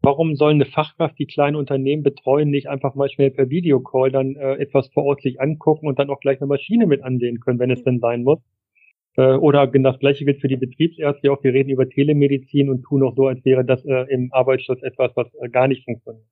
Warum 0.02 0.36
sollen 0.36 0.56
eine 0.56 0.66
Fachkraft, 0.66 1.20
die 1.20 1.28
kleine 1.28 1.58
Unternehmen 1.58 2.04
betreuen, 2.04 2.50
nicht 2.50 2.68
einfach 2.68 2.96
mal 2.96 3.10
schnell 3.10 3.32
per 3.32 3.50
Videocall 3.50 4.12
dann 4.12 4.36
äh, 4.36 4.56
etwas 4.56 4.88
vor 4.94 5.04
Ort 5.04 5.22
sich 5.22 5.40
angucken 5.40 5.88
und 5.88 6.00
dann 6.00 6.10
auch 6.10 6.22
gleich 6.22 6.40
eine 6.40 6.48
Maschine 6.48 6.88
mit 6.88 7.04
ansehen 7.04 7.40
können, 7.40 7.60
wenn 7.60 7.70
es 7.70 7.84
denn 7.84 8.00
sein 8.00 8.24
muss? 8.24 8.40
Äh, 9.18 9.34
oder 9.34 9.68
das 9.68 10.00
gleiche 10.00 10.26
gilt 10.26 10.42
für 10.42 10.48
die 10.48 10.58
Betriebsärzte 10.58 11.32
auch. 11.32 11.44
Wir 11.44 11.54
reden 11.54 11.70
über 11.70 11.90
Telemedizin 11.90 12.70
und 12.70 12.84
tun 12.84 13.04
auch 13.04 13.16
so, 13.16 13.28
als 13.28 13.44
wäre 13.46 13.66
das 13.66 13.84
äh, 13.86 14.06
im 14.10 14.32
Arbeitsschutz 14.34 14.82
etwas, 14.84 15.12
was 15.16 15.28
äh, 15.42 15.50
gar 15.50 15.68
nicht 15.68 15.84
funktioniert. 15.84 16.26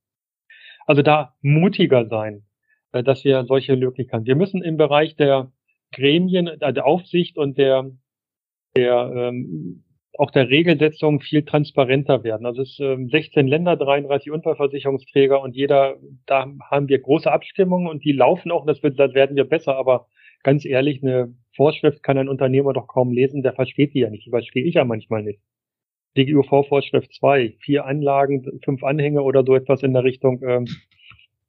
Also 0.86 1.02
da 1.02 1.36
mutiger 1.42 2.08
sein, 2.08 2.44
äh, 2.94 3.04
dass 3.04 3.24
wir 3.24 3.46
solche 3.46 3.76
Möglichkeiten. 3.76 4.26
Wir 4.26 4.36
müssen 4.36 4.63
im 4.63 4.78
Bereich 4.78 5.15
der 5.15 5.52
Gremien, 5.92 6.48
äh, 6.48 6.74
der 6.74 6.86
Aufsicht 6.86 7.38
und 7.38 7.58
der, 7.58 7.92
der 8.76 9.12
ähm, 9.15 9.84
auch 10.18 10.32
der 10.32 10.50
Regelsetzung 10.50 11.22
viel 11.22 11.46
transparenter 11.46 12.24
werden. 12.24 12.46
Also 12.46 12.62
es 12.62 12.78
ähm, 12.80 13.10
16 13.10 13.48
Länder, 13.48 13.78
33 13.78 14.32
Unfallversicherungsträger 14.32 15.42
und 15.42 15.56
jeder, 15.56 15.98
da 16.26 16.48
haben 16.70 16.89
wir 16.89 17.00
große 17.00 17.32
Abstimmungen 17.32 17.88
und 17.88 18.04
die 18.04 18.12
laufen 18.12 18.52
auch, 18.52 18.65
das, 18.65 18.84
wird, 18.84 19.00
das 19.00 19.13
werden 19.13 19.38
wir 19.38 19.46
besser, 19.46 19.78
aber 19.78 20.08
ganz 20.44 20.65
ehrlich, 20.65 21.04
eine 21.04 21.34
Vorschrift 21.60 22.04
kann 22.04 22.17
ein 22.17 22.30
Unternehmer 22.30 22.72
doch 22.72 22.88
kaum 22.88 23.12
lesen, 23.12 23.43
der 23.43 23.52
versteht 23.52 23.93
die 23.93 24.00
ja 24.00 24.10
nicht. 24.10 24.26
Die 24.26 24.30
verstehe 24.30 24.63
ich 24.63 24.76
ja 24.76 24.86
manchmal 24.86 25.24
nicht. 25.24 25.41
DGUV-Vorschrift 26.15 27.13
2, 27.13 27.58
vier 27.60 27.84
Anlagen, 27.84 28.62
fünf 28.63 28.82
Anhänge 28.82 29.24
oder 29.24 29.43
so 29.43 29.56
etwas 29.56 29.84
in 29.84 29.91
der 29.91 30.06
Richtung. 30.06 30.41
Ähm, 30.41 30.67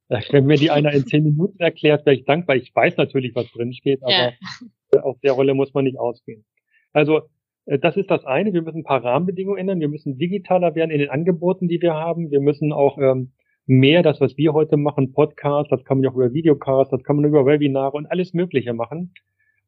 wenn 0.33 0.47
mir 0.47 0.57
die 0.57 0.73
einer 0.73 0.93
in 0.93 1.07
zehn 1.07 1.23
Minuten 1.23 1.61
erklärt, 1.61 2.07
wäre 2.07 2.17
ich 2.17 2.25
dankbar. 2.25 2.57
Ich 2.57 2.75
weiß 2.75 2.97
natürlich, 2.97 3.37
was 3.37 3.53
drin 3.53 3.73
steht, 3.73 4.03
aber 4.03 4.33
ja. 4.93 5.03
auf 5.05 5.21
der 5.21 5.31
Rolle 5.31 5.55
muss 5.55 5.73
man 5.75 5.85
nicht 5.85 5.97
ausgehen. 5.97 6.45
Also 6.93 7.21
äh, 7.67 7.79
das 7.79 7.97
ist 7.97 8.11
das 8.11 8.25
eine. 8.25 8.53
Wir 8.53 8.63
müssen 8.63 8.79
ein 8.79 8.85
paar 8.85 9.05
Rahmenbedingungen 9.05 9.61
ändern. 9.61 9.79
Wir 9.79 9.89
müssen 9.89 10.19
digitaler 10.19 10.75
werden 10.75 10.91
in 10.91 10.99
den 10.99 11.11
Angeboten, 11.11 11.69
die 11.69 11.81
wir 11.81 11.95
haben. 11.95 12.33
Wir 12.33 12.41
müssen 12.41 12.73
auch 12.73 12.99
ähm, 12.99 13.31
mehr 13.67 14.03
das, 14.03 14.21
was 14.21 14.37
wir 14.37 14.55
heute 14.55 14.77
machen, 14.77 15.13
Podcast, 15.13 15.71
das 15.71 15.85
kann 15.85 16.01
man 16.01 16.11
auch 16.11 16.17
über 16.17 16.33
Videocast, 16.33 16.93
das 16.93 17.05
kann 17.05 17.15
man 17.15 17.27
über 17.27 17.47
Webinare 17.47 17.93
und 17.93 18.07
alles 18.07 18.35
Mögliche 18.35 18.73
machen. 18.73 19.15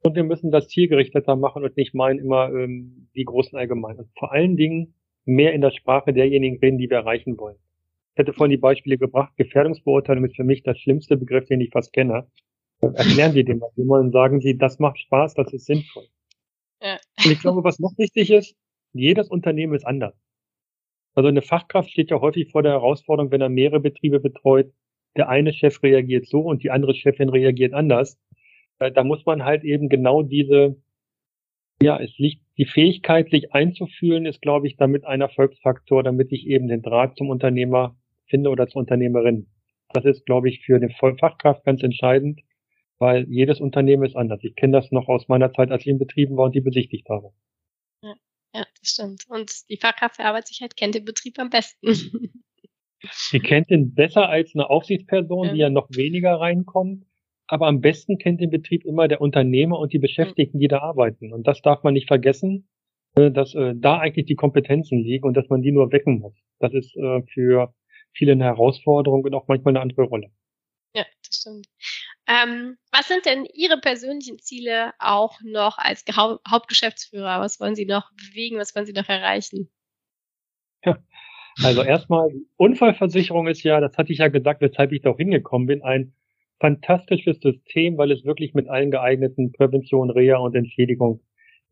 Und 0.03 0.17
wir 0.17 0.25
müssen 0.25 0.51
das 0.51 0.69
zielgerichteter 0.69 1.37
machen 1.37 1.63
und 1.63 1.77
nicht 1.77 1.95
meinen 1.95 2.19
immer 2.19 2.51
ähm, 2.51 3.09
die 3.15 3.25
großen 3.25 3.57
Allgemeinen. 3.57 4.01
Und 4.01 4.09
vor 4.19 4.33
allen 4.33 4.57
Dingen 4.57 4.95
mehr 5.25 5.53
in 5.53 5.61
der 5.61 5.71
Sprache 5.71 6.13
derjenigen 6.13 6.59
reden, 6.59 6.79
die 6.79 6.91
wir 6.91 6.99
erreichen 6.99 7.39
wollen. 7.39 7.57
Ich 8.15 8.19
hätte 8.19 8.33
vorhin 8.33 8.51
die 8.51 8.57
Beispiele 8.57 8.99
gebracht. 8.99 9.33
Gefährdungsbeurteilung 9.37 10.25
ist 10.25 10.37
für 10.37 10.45
mich 10.45 10.63
das 10.63 10.79
schlimmste 10.79 11.17
Begriff, 11.17 11.47
den 11.47 11.61
ich 11.61 11.71
fast 11.71 11.93
kenne. 11.93 12.27
Erklären 12.81 13.33
Sie 13.33 13.45
den 13.45 13.61
mal 13.77 14.01
und 14.01 14.11
sagen 14.11 14.41
Sie, 14.41 14.59
das 14.59 14.81
macht 14.81 14.99
Spaß, 14.99 15.35
das 15.35 15.53
ist 15.53 15.67
sinnvoll. 15.67 16.09
Ja. 16.83 16.99
Und 17.25 17.31
ich 17.31 17.39
glaube, 17.39 17.63
was 17.63 17.79
noch 17.79 17.97
wichtig 17.97 18.31
ist, 18.31 18.57
jedes 18.93 19.29
Unternehmen 19.29 19.75
ist 19.75 19.87
anders. 19.87 20.15
Also 21.15 21.29
eine 21.29 21.43
Fachkraft 21.43 21.91
steht 21.91 22.11
ja 22.11 22.21
häufig 22.21 22.51
vor 22.51 22.63
der 22.63 22.73
Herausforderung, 22.73 23.31
wenn 23.31 23.41
er 23.41 23.49
mehrere 23.49 23.81
Betriebe 23.81 24.19
betreut, 24.19 24.73
der 25.17 25.29
eine 25.29 25.53
Chef 25.53 25.83
reagiert 25.83 26.27
so 26.27 26.41
und 26.41 26.63
die 26.63 26.71
andere 26.71 26.95
Chefin 26.95 27.29
reagiert 27.29 27.73
anders. 27.73 28.19
Äh, 28.83 28.93
da 28.93 29.05
muss 29.05 29.25
man 29.25 29.45
halt 29.45 29.65
eben 29.65 29.89
genau 29.89 30.23
diese, 30.23 30.77
ja, 31.83 31.99
es 32.01 32.17
liegt, 32.19 32.43
die 32.59 32.67
Fähigkeit, 32.67 33.31
sich 33.31 33.53
einzufühlen, 33.53 34.27
ist, 34.27 34.43
glaube 34.43 34.67
ich, 34.67 34.77
damit 34.77 35.05
ein 35.05 35.21
Erfolgsfaktor, 35.21 36.03
damit 36.03 36.33
ich 36.33 36.47
eben 36.47 36.69
den 36.69 36.83
Draht 36.83 37.17
zum 37.17 37.31
Unternehmer 37.31 37.97
finde 38.27 38.51
oder 38.51 38.69
zur 38.69 38.81
Unternehmerin. 38.81 39.49
Das 39.93 40.05
ist, 40.05 40.27
glaube 40.27 40.49
ich, 40.49 40.65
für 40.65 40.77
eine 40.77 40.91
Fachkraft 40.91 41.65
ganz 41.65 41.83
entscheidend, 41.83 42.41
weil 42.99 43.27
jedes 43.29 43.61
Unternehmen 43.61 44.05
ist 44.05 44.17
anders. 44.17 44.41
Ich 44.43 44.55
kenne 44.55 44.73
das 44.73 44.91
noch 44.91 45.09
aus 45.09 45.29
meiner 45.29 45.53
Zeit, 45.53 45.71
als 45.71 45.83
ich 45.83 45.89
in 45.89 45.99
Betrieben 45.99 46.37
war 46.37 46.47
und 46.47 46.55
die 46.55 46.61
besichtigt 46.61 47.09
habe. 47.09 47.33
Ja, 48.03 48.15
ja 48.55 48.67
das 48.81 48.91
stimmt. 48.91 49.25
Und 49.29 49.69
die 49.69 49.77
Fachkraft 49.77 50.17
für 50.17 50.25
Arbeitssicherheit 50.25 50.77
kennt 50.77 50.95
den 50.95 51.05
Betrieb 51.05 51.39
am 51.39 51.51
besten. 51.51 51.89
Sie 53.11 53.41
kennt 53.41 53.71
ihn 53.71 53.95
besser 53.95 54.29
als 54.29 54.55
eine 54.55 54.71
Aufsichtsperson, 54.71 55.49
ja. 55.49 55.53
die 55.53 55.59
ja 55.59 55.71
noch 55.71 55.89
weniger 55.91 56.35
reinkommt. 56.37 57.05
Aber 57.53 57.67
am 57.67 57.83
besten 57.83 58.17
kennt 58.17 58.41
den 58.41 58.49
Betrieb 58.49 58.83
immer 58.87 59.09
der 59.09 59.21
Unternehmer 59.21 59.79
und 59.79 59.93
die 59.93 59.99
Beschäftigten, 59.99 60.59
die 60.59 60.69
da 60.69 60.79
arbeiten. 60.79 61.35
Und 61.35 61.47
das 61.47 61.61
darf 61.61 61.83
man 61.83 61.93
nicht 61.93 62.09
vergessen, 62.09 62.67
äh, 63.15 63.31
dass 63.31 63.55
äh, 63.55 63.75
da 63.77 63.99
eigentlich 63.99 64.25
die 64.25 64.37
Kompetenzen 64.37 65.01
liegen 65.01 65.27
und 65.27 65.37
dass 65.37 65.51
man 65.51 65.61
die 65.61 65.71
nur 65.71 65.93
wecken 65.93 66.19
muss. 66.19 66.33
Das 66.61 66.73
ist 66.73 66.97
äh, 66.97 67.21
für 67.35 67.75
viele 68.15 68.33
eine 68.33 68.45
Herausforderung 68.45 69.23
und 69.25 69.35
auch 69.35 69.49
manchmal 69.49 69.73
eine 69.73 69.83
andere 69.83 70.05
Rolle. 70.05 70.31
Ja, 70.95 71.05
das 71.27 71.41
stimmt. 71.41 71.67
Ähm, 72.27 72.79
was 72.91 73.09
sind 73.09 73.27
denn 73.27 73.47
Ihre 73.53 73.79
persönlichen 73.79 74.39
Ziele 74.39 74.95
auch 74.99 75.39
noch 75.45 75.77
als 75.77 76.07
Hau 76.17 76.39
Hauptgeschäftsführer? 76.49 77.39
Was 77.41 77.61
wollen 77.61 77.75
Sie 77.75 77.85
noch 77.85 78.13
bewegen? 78.13 78.57
Was 78.57 78.75
wollen 78.75 78.87
Sie 78.87 78.95
noch 78.95 79.11
erreichen? 79.11 79.71
Ja, 80.87 80.97
also 81.63 81.83
erstmal, 81.83 82.31
Unfallversicherung 82.57 83.47
ist 83.47 83.63
ja, 83.63 83.79
das 83.79 83.99
hatte 83.99 84.11
ich 84.11 84.21
ja 84.21 84.29
gesagt, 84.29 84.63
weshalb 84.63 84.93
ich 84.93 85.03
da 85.03 85.11
auch 85.11 85.19
hingekommen 85.19 85.67
bin, 85.67 85.83
ein 85.83 86.15
fantastisches 86.63 87.41
System, 87.41 87.99
weil 87.99 88.13
es 88.13 88.25
wirklich 88.25 88.55
mit 88.55 88.69
allen 88.69 88.93
geeigneten 88.93 89.51
Prävention, 89.51 90.11
Reha 90.11 90.39
und 90.39 90.55
Entschädigung 90.55 91.21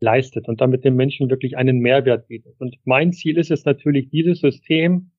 leistet 0.01 0.49
und 0.49 0.59
damit 0.59 0.83
den 0.83 0.97
Menschen 0.97 1.29
wirklich 1.29 1.55
einen 1.55 1.79
Mehrwert 1.79 2.27
bietet. 2.27 2.55
Und 2.59 2.75
mein 2.83 3.13
Ziel 3.13 3.37
ist 3.37 3.51
es 3.51 3.63
natürlich, 3.63 4.09
dieses 4.09 4.41
System 4.41 5.11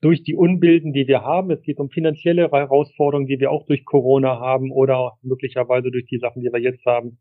durch 0.00 0.22
die 0.22 0.34
Unbilden, 0.34 0.94
die 0.94 1.06
wir 1.06 1.20
haben, 1.20 1.50
es 1.50 1.60
geht 1.60 1.78
um 1.78 1.90
finanzielle 1.90 2.50
Herausforderungen, 2.50 3.26
die 3.26 3.38
wir 3.38 3.50
auch 3.50 3.66
durch 3.66 3.84
Corona 3.84 4.40
haben 4.40 4.72
oder 4.72 5.18
möglicherweise 5.20 5.90
durch 5.90 6.06
die 6.06 6.18
Sachen, 6.18 6.40
die 6.40 6.50
wir 6.50 6.60
jetzt 6.60 6.86
haben, 6.86 7.18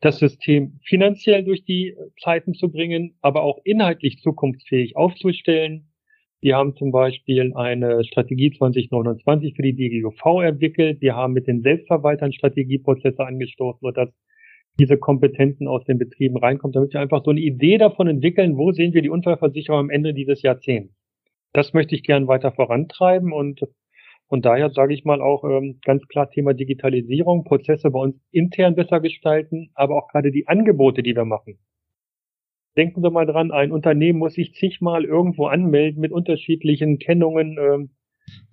das 0.00 0.18
System 0.18 0.78
finanziell 0.84 1.42
durch 1.42 1.64
die 1.64 1.96
Zeiten 2.20 2.54
zu 2.54 2.70
bringen, 2.70 3.16
aber 3.20 3.42
auch 3.42 3.58
inhaltlich 3.64 4.20
zukunftsfähig 4.20 4.94
aufzustellen, 4.94 5.91
wir 6.42 6.56
haben 6.56 6.74
zum 6.74 6.90
Beispiel 6.90 7.52
eine 7.54 8.02
Strategie 8.04 8.50
2029 8.50 9.54
für 9.54 9.62
die 9.62 9.74
DGUV 9.74 10.42
entwickelt. 10.42 11.00
Wir 11.00 11.14
haben 11.14 11.34
mit 11.34 11.46
den 11.46 11.62
Selbstverwaltern 11.62 12.32
Strategieprozesse 12.32 13.24
angestoßen, 13.24 13.78
sodass 13.80 14.10
diese 14.76 14.98
Kompetenzen 14.98 15.68
aus 15.68 15.84
den 15.84 15.98
Betrieben 15.98 16.36
reinkommen, 16.36 16.72
damit 16.72 16.92
wir 16.92 17.00
einfach 17.00 17.22
so 17.24 17.30
eine 17.30 17.40
Idee 17.40 17.78
davon 17.78 18.08
entwickeln, 18.08 18.56
wo 18.56 18.72
sehen 18.72 18.92
wir 18.92 19.02
die 19.02 19.10
Unfallversicherung 19.10 19.78
am 19.78 19.90
Ende 19.90 20.14
dieses 20.14 20.42
Jahrzehnts. 20.42 20.92
Das 21.52 21.74
möchte 21.74 21.94
ich 21.94 22.02
gern 22.02 22.26
weiter 22.26 22.50
vorantreiben 22.50 23.32
und 23.32 23.60
und 24.26 24.46
daher 24.46 24.70
sage 24.70 24.94
ich 24.94 25.04
mal 25.04 25.20
auch 25.20 25.44
ähm, 25.44 25.78
ganz 25.84 26.08
klar 26.08 26.30
Thema 26.30 26.54
Digitalisierung, 26.54 27.44
Prozesse 27.44 27.90
bei 27.90 28.00
uns 28.00 28.16
intern 28.30 28.74
besser 28.74 29.00
gestalten, 29.00 29.70
aber 29.74 29.94
auch 29.96 30.08
gerade 30.08 30.32
die 30.32 30.48
Angebote, 30.48 31.02
die 31.02 31.14
wir 31.14 31.26
machen. 31.26 31.58
Denken 32.76 33.02
Sie 33.02 33.10
mal 33.10 33.26
dran, 33.26 33.50
ein 33.50 33.72
Unternehmen 33.72 34.18
muss 34.18 34.34
sich 34.34 34.54
zigmal 34.54 35.04
irgendwo 35.04 35.46
anmelden 35.46 36.00
mit 36.00 36.12
unterschiedlichen 36.12 36.98
Kennungen. 36.98 37.58
Ähm, 37.58 37.90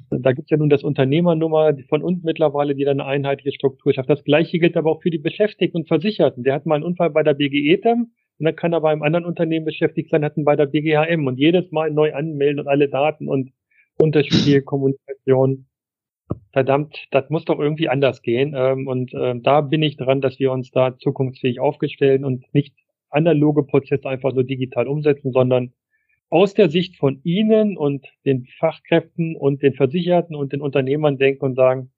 da 0.10 0.32
gibt 0.34 0.48
es 0.48 0.50
ja 0.50 0.58
nun 0.58 0.70
das 0.70 0.84
Unternehmernummer 0.84 1.78
von 1.88 2.02
uns 2.02 2.24
mittlerweile, 2.24 2.76
die 2.76 2.84
dann 2.84 3.00
eine 3.00 3.10
einheitliche 3.10 3.56
Struktur 3.56 3.94
schafft. 3.94 4.10
Das 4.10 4.24
gleiche 4.24 4.60
gilt 4.60 4.76
aber 4.76 4.92
auch 4.92 5.02
für 5.02 5.12
die 5.12 5.20
Beschäftigten 5.20 5.78
und 5.78 5.88
Versicherten. 5.88 6.44
Der 6.44 6.56
hat 6.56 6.66
mal 6.66 6.76
einen 6.76 6.84
Unfall 6.84 7.12
bei 7.12 7.24
der 7.24 7.36
BGETEM 7.36 8.12
und 8.40 8.46
dann 8.46 8.56
kann 8.56 8.74
er 8.74 8.82
bei 8.82 8.92
einem 8.92 9.04
anderen 9.04 9.26
Unternehmen 9.26 9.66
beschäftigt 9.66 10.10
sein, 10.10 10.26
hat 10.26 10.36
einen 10.36 10.46
bei 10.46 10.56
der 10.56 10.66
BGHM 10.66 11.28
und 11.28 11.38
jedes 11.38 11.72
Mal 11.72 11.92
neu 11.92 12.14
anmelden 12.14 12.60
und 12.60 12.68
alle 12.68 12.90
Daten 12.90 13.28
und 13.28 13.52
unterschiedliche 13.98 14.64
Kommunikation. 14.64 15.68
Verdammt, 16.52 17.08
das 17.12 17.30
muss 17.30 17.46
doch 17.46 17.60
irgendwie 17.60 17.90
anders 17.90 18.22
gehen. 18.22 18.54
Ähm, 18.56 18.88
und 18.88 19.14
ähm, 19.14 19.44
da 19.44 19.62
bin 19.62 19.84
ich 19.84 19.98
dran, 19.98 20.22
dass 20.22 20.40
wir 20.40 20.52
uns 20.52 20.72
da 20.72 20.98
zukunftsfähig 20.98 21.60
aufgestellt 21.60 22.24
und 22.24 22.46
nicht 22.54 22.74
analoge 23.10 23.64
Prozesse 23.64 24.08
einfach 24.08 24.34
nur 24.34 24.44
digital 24.44 24.88
umsetzen, 24.88 25.32
sondern 25.32 25.74
aus 26.30 26.54
der 26.54 26.70
Sicht 26.70 26.98
von 26.98 27.22
Ihnen 27.24 27.78
und 27.78 28.06
den 28.26 28.46
Fachkräften 28.60 29.36
und 29.36 29.64
den 29.64 29.74
Versicherten 29.74 30.36
und 30.36 30.54
den 30.54 30.62
Unternehmern 30.62 31.18
denken 31.18 31.46
und 31.46 31.56
sagen, 31.56 31.92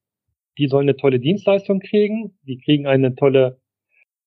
die 0.57 0.67
sollen 0.67 0.87
eine 0.87 0.97
tolle 0.97 1.19
Dienstleistung 1.19 1.79
kriegen, 1.79 2.37
die 2.43 2.59
kriegen 2.59 2.87
eine 2.87 3.15
tolle 3.15 3.59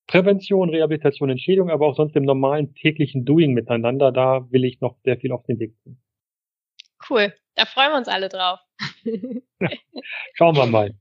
Prävention, 0.07 0.69
Rehabilitation, 0.69 1.31
Entschädigung, 1.31 1.71
aber 1.71 1.87
auch 1.87 1.97
sonst 1.97 2.17
im 2.17 2.25
normalen 2.25 2.75
täglichen 2.75 3.25
Doing 3.25 3.55
miteinander. 3.55 4.13
Da 4.13 4.47
will 4.51 4.65
ich 4.65 4.81
noch 4.81 4.97
sehr 5.05 5.17
viel 5.17 5.33
auf 5.33 5.45
den 5.45 5.59
Weg 5.59 5.75
tun. 5.83 5.99
Cool, 7.09 7.33
da 7.55 7.65
freuen 7.65 7.93
wir 7.93 7.99
uns 7.99 8.09
alle 8.09 8.29
drauf. 8.29 8.61
Schauen 10.35 10.57
wir 10.57 10.67
mal. 10.67 10.95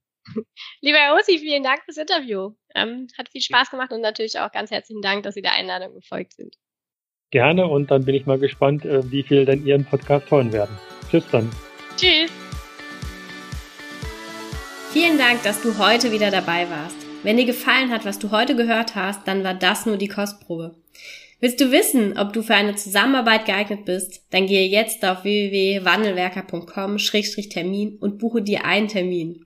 Lieber 0.82 0.98
Herr 0.98 1.16
Ossi, 1.16 1.40
vielen 1.40 1.64
Dank 1.64 1.84
fürs 1.86 1.96
Interview. 1.98 2.52
Ähm, 2.76 3.08
hat 3.18 3.30
viel 3.30 3.42
Spaß 3.42 3.70
gemacht 3.70 3.92
und 3.92 4.02
natürlich 4.02 4.40
auch 4.40 4.52
ganz 4.52 4.72
herzlichen 4.72 5.02
Dank, 5.02 5.24
dass 5.24 5.36
Sie 5.36 5.42
der 5.42 5.54
Einladung 5.54 5.94
gefolgt 5.94 6.34
sind. 6.34 6.58
Gerne 7.32 7.68
und 7.68 7.92
dann 7.92 8.06
bin 8.06 8.16
ich 8.16 8.26
mal 8.26 8.40
gespannt, 8.40 8.86
äh, 8.86 9.12
wie 9.12 9.24
viel 9.24 9.44
denn 9.46 9.66
Ihren 9.66 9.84
Podcast 9.86 10.30
hören 10.30 10.52
werden. 10.54 10.78
Tschüss 11.10 11.26
dann. 11.32 11.50
Tschüss. 11.98 12.32
Vielen 14.92 15.18
Dank, 15.18 15.42
dass 15.44 15.62
du 15.62 15.78
heute 15.80 16.12
wieder 16.12 16.30
dabei 16.30 16.70
warst. 16.70 16.98
Wenn 17.24 17.38
dir 17.38 17.46
gefallen 17.46 17.90
hat, 17.90 18.06
was 18.06 18.20
du 18.20 18.30
heute 18.32 18.56
gehört 18.56 18.94
hast, 18.96 19.28
dann 19.28 19.44
war 19.44 19.56
das 19.56 19.88
nur 19.88 19.98
die 19.98 20.08
Kostprobe. 20.08 20.76
Willst 21.40 21.60
du 21.60 21.72
wissen, 21.72 22.16
ob 22.18 22.34
du 22.34 22.44
für 22.44 22.56
eine 22.56 22.76
Zusammenarbeit 22.76 23.46
geeignet 23.46 23.86
bist? 23.86 24.24
Dann 24.30 24.46
gehe 24.46 24.68
jetzt 24.68 25.04
auf 25.04 25.24
www.wandelwerker.com-termin 25.24 27.98
und 28.00 28.20
buche 28.20 28.42
dir 28.42 28.66
einen 28.66 28.88
Termin. 28.88 29.46